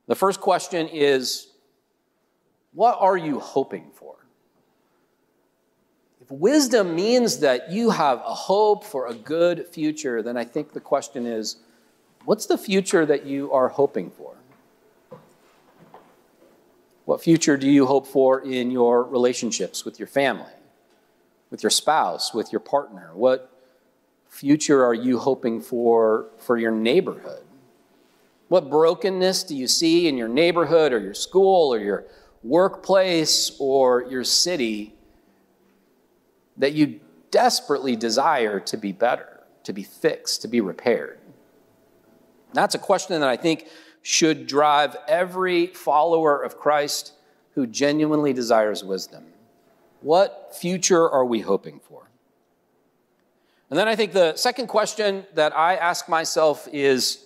The 0.07 0.15
first 0.15 0.41
question 0.41 0.89
is 0.89 1.49
what 2.73 2.97
are 3.01 3.17
you 3.17 3.41
hoping 3.41 3.91
for? 3.93 4.17
If 6.21 6.31
wisdom 6.31 6.97
means 6.97 7.39
that 7.39 7.71
you 7.71 7.91
have 7.91 8.19
a 8.19 8.35
hope 8.35 8.85
for 8.85 9.07
a 9.07 9.15
good 9.15 9.69
future, 9.69 10.23
then 10.23 10.37
I 10.37 10.45
think 10.45 10.73
the 10.73 10.81
question 10.81 11.27
is 11.27 11.57
what's 12.25 12.47
the 12.47 12.59
future 12.59 13.07
that 13.07 13.27
you 13.27 13.53
are 13.53 13.69
hoping 13.69 14.11
for? 14.11 14.35
What 17.05 17.23
future 17.23 17.57
do 17.57 17.69
you 17.71 17.87
hope 17.87 18.07
for 18.07 18.41
in 18.41 18.71
your 18.71 19.05
relationships 19.05 19.85
with 19.85 19.99
your 19.99 20.09
family, 20.09 20.53
with 21.51 21.63
your 21.63 21.71
spouse, 21.71 22.33
with 22.33 22.51
your 22.51 22.61
partner? 22.61 23.11
What 23.13 23.51
future 24.27 24.83
are 24.85 24.95
you 24.95 25.19
hoping 25.19 25.61
for 25.61 26.31
for 26.39 26.57
your 26.57 26.73
neighborhood? 26.73 27.45
What 28.55 28.71
brokenness 28.71 29.43
do 29.43 29.57
you 29.57 29.67
see 29.67 30.07
in 30.07 30.17
your 30.17 30.29
neighborhood 30.29 30.93
or 30.93 31.01
your 31.01 31.13
school 31.13 31.75
or 31.75 31.81
your 31.81 32.05
workplace 32.45 33.51
or 33.59 34.05
your 34.05 34.23
city 34.23 34.95
that 36.59 36.73
you 36.73 37.01
desperately 37.33 37.97
desire 37.97 38.61
to 38.61 38.77
be 38.77 38.93
better, 38.93 39.41
to 39.65 39.73
be 39.73 39.83
fixed, 39.83 40.43
to 40.43 40.47
be 40.47 40.61
repaired? 40.61 41.19
That's 42.53 42.77
a 42.77 42.79
question 42.79 43.21
that 43.21 43.29
I 43.29 43.37
think 43.37 43.67
should 44.03 44.47
drive 44.47 44.97
every 45.09 45.67
follower 45.67 46.41
of 46.41 46.57
Christ 46.57 47.13
who 47.57 47.67
genuinely 47.67 48.33
desires 48.33 48.85
wisdom. 48.85 49.25
What 50.01 50.55
future 50.55 51.11
are 51.11 51.25
we 51.25 51.41
hoping 51.41 51.81
for? 51.81 52.09
And 53.69 53.77
then 53.77 53.89
I 53.89 53.97
think 53.97 54.13
the 54.13 54.37
second 54.37 54.69
question 54.69 55.27
that 55.35 55.57
I 55.57 55.75
ask 55.75 56.09
myself 56.09 56.69
is 56.73 57.25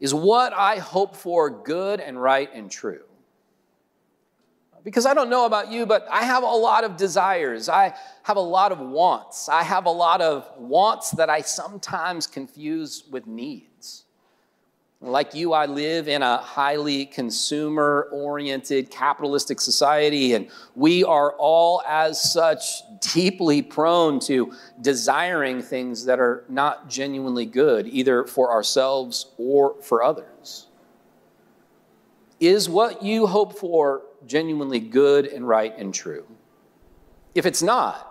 is 0.00 0.14
what 0.14 0.52
I 0.52 0.76
hope 0.76 1.16
for 1.16 1.50
good 1.50 2.00
and 2.00 2.20
right 2.20 2.48
and 2.54 2.70
true. 2.70 3.02
Because 4.84 5.06
I 5.06 5.14
don't 5.14 5.28
know 5.28 5.44
about 5.44 5.70
you, 5.70 5.86
but 5.86 6.06
I 6.10 6.24
have 6.24 6.42
a 6.42 6.46
lot 6.46 6.84
of 6.84 6.96
desires. 6.96 7.68
I 7.68 7.94
have 8.22 8.36
a 8.36 8.40
lot 8.40 8.72
of 8.72 8.78
wants. 8.78 9.48
I 9.48 9.62
have 9.62 9.86
a 9.86 9.90
lot 9.90 10.20
of 10.20 10.50
wants 10.56 11.10
that 11.12 11.28
I 11.28 11.42
sometimes 11.42 12.26
confuse 12.26 13.04
with 13.10 13.26
needs. 13.26 13.67
Like 15.00 15.32
you, 15.32 15.52
I 15.52 15.66
live 15.66 16.08
in 16.08 16.22
a 16.22 16.38
highly 16.38 17.06
consumer 17.06 18.08
oriented 18.10 18.90
capitalistic 18.90 19.60
society, 19.60 20.34
and 20.34 20.48
we 20.74 21.04
are 21.04 21.34
all, 21.38 21.82
as 21.86 22.20
such, 22.20 22.82
deeply 23.14 23.62
prone 23.62 24.18
to 24.20 24.52
desiring 24.80 25.62
things 25.62 26.04
that 26.06 26.18
are 26.18 26.44
not 26.48 26.88
genuinely 26.90 27.46
good, 27.46 27.86
either 27.86 28.24
for 28.24 28.50
ourselves 28.50 29.26
or 29.38 29.80
for 29.82 30.02
others. 30.02 30.66
Is 32.40 32.68
what 32.68 33.00
you 33.00 33.28
hope 33.28 33.56
for 33.56 34.02
genuinely 34.26 34.80
good 34.80 35.26
and 35.26 35.46
right 35.46 35.76
and 35.78 35.94
true? 35.94 36.26
If 37.36 37.46
it's 37.46 37.62
not, 37.62 38.07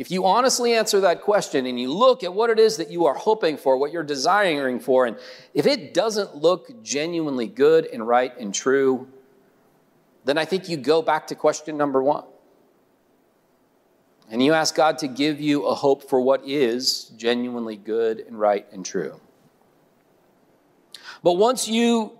if 0.00 0.10
you 0.10 0.24
honestly 0.24 0.72
answer 0.72 0.98
that 1.02 1.20
question 1.20 1.66
and 1.66 1.78
you 1.78 1.92
look 1.92 2.24
at 2.24 2.32
what 2.32 2.48
it 2.48 2.58
is 2.58 2.78
that 2.78 2.90
you 2.90 3.04
are 3.04 3.12
hoping 3.12 3.58
for, 3.58 3.76
what 3.76 3.92
you're 3.92 4.02
desiring 4.02 4.80
for, 4.80 5.04
and 5.04 5.14
if 5.52 5.66
it 5.66 5.92
doesn't 5.92 6.34
look 6.34 6.82
genuinely 6.82 7.46
good 7.46 7.84
and 7.84 8.08
right 8.08 8.34
and 8.38 8.54
true, 8.54 9.06
then 10.24 10.38
I 10.38 10.46
think 10.46 10.70
you 10.70 10.78
go 10.78 11.02
back 11.02 11.26
to 11.26 11.34
question 11.34 11.76
number 11.76 12.02
one. 12.02 12.24
And 14.30 14.42
you 14.42 14.54
ask 14.54 14.74
God 14.74 14.96
to 15.00 15.06
give 15.06 15.38
you 15.38 15.66
a 15.66 15.74
hope 15.74 16.08
for 16.08 16.18
what 16.18 16.48
is 16.48 17.12
genuinely 17.18 17.76
good 17.76 18.20
and 18.20 18.40
right 18.40 18.66
and 18.72 18.86
true. 18.86 19.20
But 21.22 21.34
once 21.34 21.68
you 21.68 22.18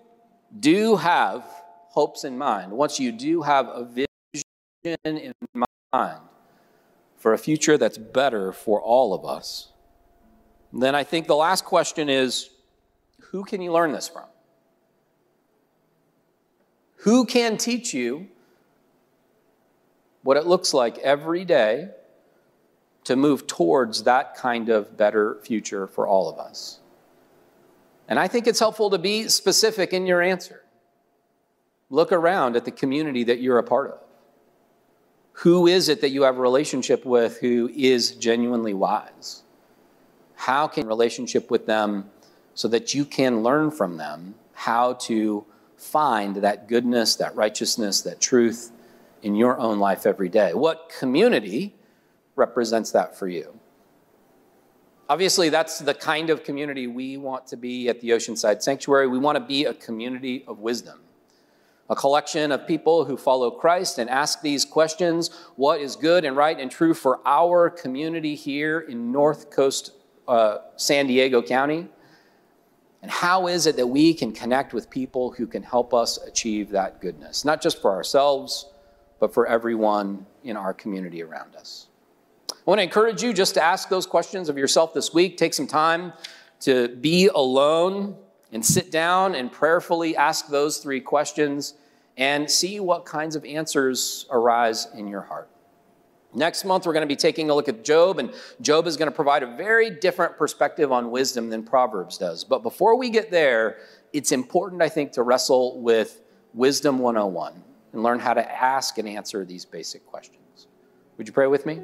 do 0.59 0.97
have 0.97 1.45
hopes 1.89 2.25
in 2.25 2.37
mind, 2.37 2.73
once 2.73 3.01
you 3.01 3.11
do 3.11 3.41
have 3.41 3.69
a 3.69 3.85
vision 3.85 4.05
in 5.03 5.33
mind, 5.95 6.21
for 7.21 7.35
a 7.35 7.39
future 7.39 7.77
that's 7.77 7.99
better 7.99 8.51
for 8.51 8.81
all 8.81 9.13
of 9.13 9.27
us, 9.27 9.69
then 10.73 10.95
I 10.95 11.05
think 11.05 11.27
the 11.27 11.37
last 11.37 11.65
question 11.65 12.09
is 12.09 12.49
who 13.31 13.45
can 13.45 13.61
you 13.61 13.73
learn 13.73 13.93
this 13.93 14.09
from? 14.09 14.25
Who 16.97 17.27
can 17.27 17.59
teach 17.59 17.95
you 17.95 18.29
what 20.23 20.37
it 20.39 20.47
looks 20.47 20.75
like 20.75 20.99
every 20.99 21.45
day 21.45 21.91
to 23.05 23.17
move 23.17 23.47
towards 23.47 24.05
that 24.05 24.35
kind 24.35 24.71
of 24.71 24.97
better 24.97 25.39
future 25.43 25.87
for 25.87 26.09
all 26.09 26.29
of 26.31 26.39
us? 26.39 26.81
And 28.09 28.19
I 28.19 28.29
think 28.29 28.47
it's 28.47 28.59
helpful 28.59 28.91
to 28.91 28.99
be 28.99 29.29
specific 29.29 29.93
in 29.93 30.07
your 30.07 30.23
answer. 30.23 30.65
Look 31.91 32.13
around 32.13 32.57
at 32.57 32.65
the 32.65 32.71
community 32.71 33.25
that 33.25 33.41
you're 33.41 33.59
a 33.59 33.63
part 33.63 33.91
of. 33.91 34.01
Who 35.33 35.67
is 35.67 35.89
it 35.89 36.01
that 36.03 36.11
you 36.11 36.23
have 36.23 36.37
a 36.37 36.41
relationship 36.41 37.05
with 37.05 37.39
who 37.41 37.71
is 37.75 38.13
genuinely 38.13 38.75
wise? 38.75 39.43
How 40.35 40.67
can 40.67 40.87
relationship 40.87 41.51
with 41.51 41.67
them 41.67 42.11
so 42.55 42.69
that 42.69 42.95
you 42.95 43.05
can 43.05 43.43
learn 43.43 43.71
from 43.71 43.97
them 43.97 44.35
how 44.53 44.95
to 44.95 45.45
find 45.77 46.37
that 46.37 46.69
goodness, 46.69 47.17
that 47.17 47.35
righteousness, 47.35 48.03
that 48.03 48.21
truth 48.21 48.71
in 49.23 49.35
your 49.35 49.59
own 49.59 49.79
life 49.79 50.07
every 50.07 50.29
day? 50.29 50.53
What 50.53 50.93
community 50.99 51.75
represents 52.37 52.91
that 52.93 53.19
for 53.19 53.29
you? 53.29 53.59
Obviously, 55.09 55.49
that's 55.49 55.81
the 55.81 55.95
kind 55.95 56.31
of 56.31 56.45
community 56.45 56.87
we 56.87 57.17
want 57.17 57.47
to 57.49 57.57
be 57.57 57.89
at 57.89 58.01
the 58.01 58.11
Oceanside 58.11 58.63
Sanctuary. 58.63 59.09
We 59.09 59.19
want 59.19 59.37
to 59.37 59.45
be 59.45 59.65
a 59.65 59.75
community 59.75 60.45
of 60.47 60.61
wisdom 60.61 61.01
a 61.91 61.97
collection 61.97 62.53
of 62.53 62.69
people 62.69 63.05
who 63.05 63.17
follow 63.17 63.51
Christ 63.51 63.99
and 63.99 64.09
ask 64.09 64.41
these 64.41 64.65
questions 64.65 65.31
what 65.57 65.81
is 65.81 65.97
good 65.97 66.25
and 66.25 66.37
right 66.37 66.59
and 66.59 66.71
true 66.71 66.95
for 66.95 67.21
our 67.27 67.69
community 67.69 68.37
here 68.37 68.81
in 68.81 69.11
North 69.11 69.51
Coast 69.51 69.91
uh, 70.29 70.59
San 70.77 71.09
Diego 71.09 71.43
County? 71.43 71.89
And 73.03 73.11
how 73.11 73.49
is 73.49 73.67
it 73.67 73.77
that 73.77 73.87
we 73.89 74.15
can 74.15 74.33
connect 74.33 74.73
with 74.73 74.89
people 74.89 75.33
who 75.33 75.49
can 75.49 75.65
help 75.65 75.93
us 75.93 76.17
achieve 76.19 76.71
that 76.71 77.01
goodness, 77.01 77.45
not 77.45 77.61
just 77.61 77.83
for 77.83 77.91
ourselves, 77.91 78.67
but 79.19 79.35
for 79.35 79.47
everyone 79.47 80.27
in 80.45 80.57
our 80.57 80.73
community 80.73 81.23
around 81.25 81.57
us? 81.57 81.89
I 82.51 82.55
want 82.67 82.79
to 82.79 82.85
encourage 82.85 83.23
you 83.23 83.33
just 83.33 83.55
to 83.55 83.63
ask 83.63 83.89
those 83.89 84.07
questions 84.07 84.49
of 84.49 84.57
yourself 84.57 84.95
this 84.95 85.13
week. 85.13 85.39
Take 85.39 85.55
some 85.55 85.67
time 85.67 86.13
to 86.61 86.89
be 86.89 87.29
alone 87.35 88.17
and 88.53 88.65
sit 88.65 88.91
down 88.91 89.35
and 89.35 89.51
prayerfully 89.51 90.17
ask 90.17 90.49
those 90.49 90.79
three 90.79 91.01
questions 91.01 91.75
and 92.17 92.51
see 92.51 92.81
what 92.81 93.05
kinds 93.05 93.37
of 93.37 93.45
answers 93.45 94.27
arise 94.31 94.89
in 94.95 95.07
your 95.09 95.23
heart. 95.23 95.49
Next 96.33 96.65
month, 96.65 96.87
we're 96.87 96.93
going 96.93 97.07
to 97.07 97.13
be 97.13 97.17
taking 97.17 97.51
a 97.51 97.55
look 97.55 97.69
at 97.69 97.83
Job, 97.85 98.19
and 98.19 98.33
Job 98.61 98.87
is 98.87 98.97
going 98.97 99.11
to 99.11 99.15
provide 99.15 99.43
a 99.43 99.57
very 99.57 99.91
different 99.91 100.37
perspective 100.37 100.93
on 100.93 101.11
wisdom 101.11 101.51
than 101.51 101.65
Proverbs 101.65 102.19
does. 102.19 102.45
But 102.45 102.63
before 102.63 102.97
we 102.97 103.11
get 103.11 103.33
there, 103.33 103.79
it's 104.13 104.31
important, 104.31 104.81
I 104.81 104.89
think, 104.89 105.13
to 105.13 105.23
wrestle 105.23 105.81
with 105.81 106.23
Wisdom 106.55 106.99
101 106.99 107.65
and 107.93 108.03
learn 108.03 108.21
how 108.21 108.35
to 108.35 108.63
ask 108.63 108.99
and 108.99 109.09
answer 109.09 109.45
these 109.45 109.65
basic 109.65 110.07
questions. 110.07 110.69
Would 111.17 111.27
you 111.27 111.33
pray 111.33 111.49
with 111.49 111.67
me? 111.67 111.81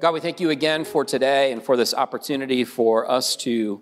God, 0.00 0.12
we 0.12 0.20
thank 0.20 0.38
you 0.38 0.50
again 0.50 0.84
for 0.84 1.04
today 1.04 1.52
and 1.52 1.62
for 1.62 1.76
this 1.76 1.94
opportunity 1.94 2.64
for 2.64 3.10
us 3.10 3.36
to 3.36 3.80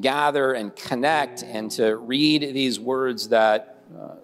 gather 0.00 0.52
and 0.52 0.74
connect 0.76 1.42
and 1.42 1.70
to 1.72 1.96
read 1.96 2.42
these 2.42 2.78
words 2.78 3.28
that 3.28 3.82
uh, 3.98 4.16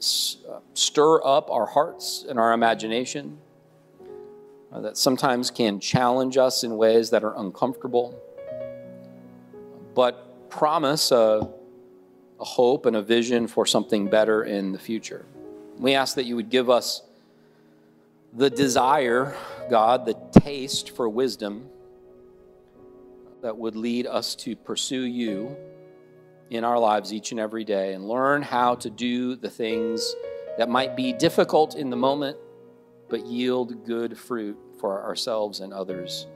stir 0.75 1.25
up 1.25 1.51
our 1.51 1.67
hearts 1.67 2.25
and 2.29 2.39
our 2.39 2.53
imagination, 2.53 3.39
uh, 4.73 4.81
that 4.81 4.97
sometimes 4.97 5.51
can 5.51 5.81
challenge 5.81 6.37
us 6.37 6.65
in 6.65 6.77
ways 6.77 7.11
that 7.11 7.25
are 7.25 7.39
uncomfortable, 7.39 8.19
but 9.95 10.51
promise 10.51 11.11
a, 11.13 11.49
a 12.41 12.45
hope 12.45 12.87
and 12.87 12.97
a 12.97 13.03
vision 13.03 13.47
for 13.47 13.65
something 13.65 14.09
better 14.09 14.45
in 14.45 14.73
the 14.73 14.79
future. 14.79 15.25
We 15.79 15.95
ask 15.95 16.17
that 16.17 16.25
you 16.25 16.37
would 16.37 16.51
give 16.51 16.69
us 16.69 17.03
the 18.35 18.51
desire, 18.51 19.35
God, 19.71 20.07
the 20.07 20.17
taste 20.41 20.91
for 20.91 21.09
wisdom 21.09 21.69
that 23.43 23.57
would 23.57 23.77
lead 23.77 24.07
us 24.07 24.35
to 24.37 24.57
pursue 24.57 25.03
you 25.03 25.57
in 26.51 26.65
our 26.65 26.79
lives 26.79 27.13
each 27.13 27.31
and 27.33 27.41
every 27.41 27.65
day 27.65 27.95
and 27.95 28.07
learn 28.07 28.43
how 28.43 28.75
to 28.77 28.91
do 28.91 29.37
the 29.37 29.51
things 29.51 30.15
that 30.59 30.69
might 30.69 30.97
be 30.97 31.13
difficult 31.13 31.75
in 31.75 31.91
the 31.91 31.97
moment, 31.97 32.37
but 33.09 33.27
yield 33.27 33.85
good 33.85 34.19
fruit 34.19 34.59
for 34.79 35.03
ourselves 35.03 35.61
and 35.61 35.73
others 35.73 36.27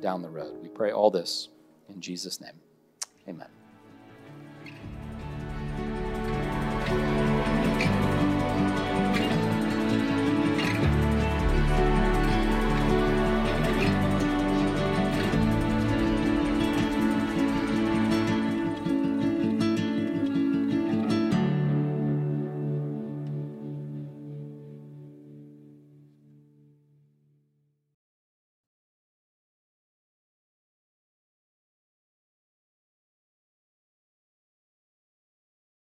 down 0.00 0.22
the 0.22 0.28
road. 0.28 0.60
We 0.62 0.68
pray 0.68 0.92
all 0.92 1.10
this 1.10 1.48
in 1.88 2.00
Jesus' 2.00 2.40
name. 2.40 2.58
Amen. 3.28 3.59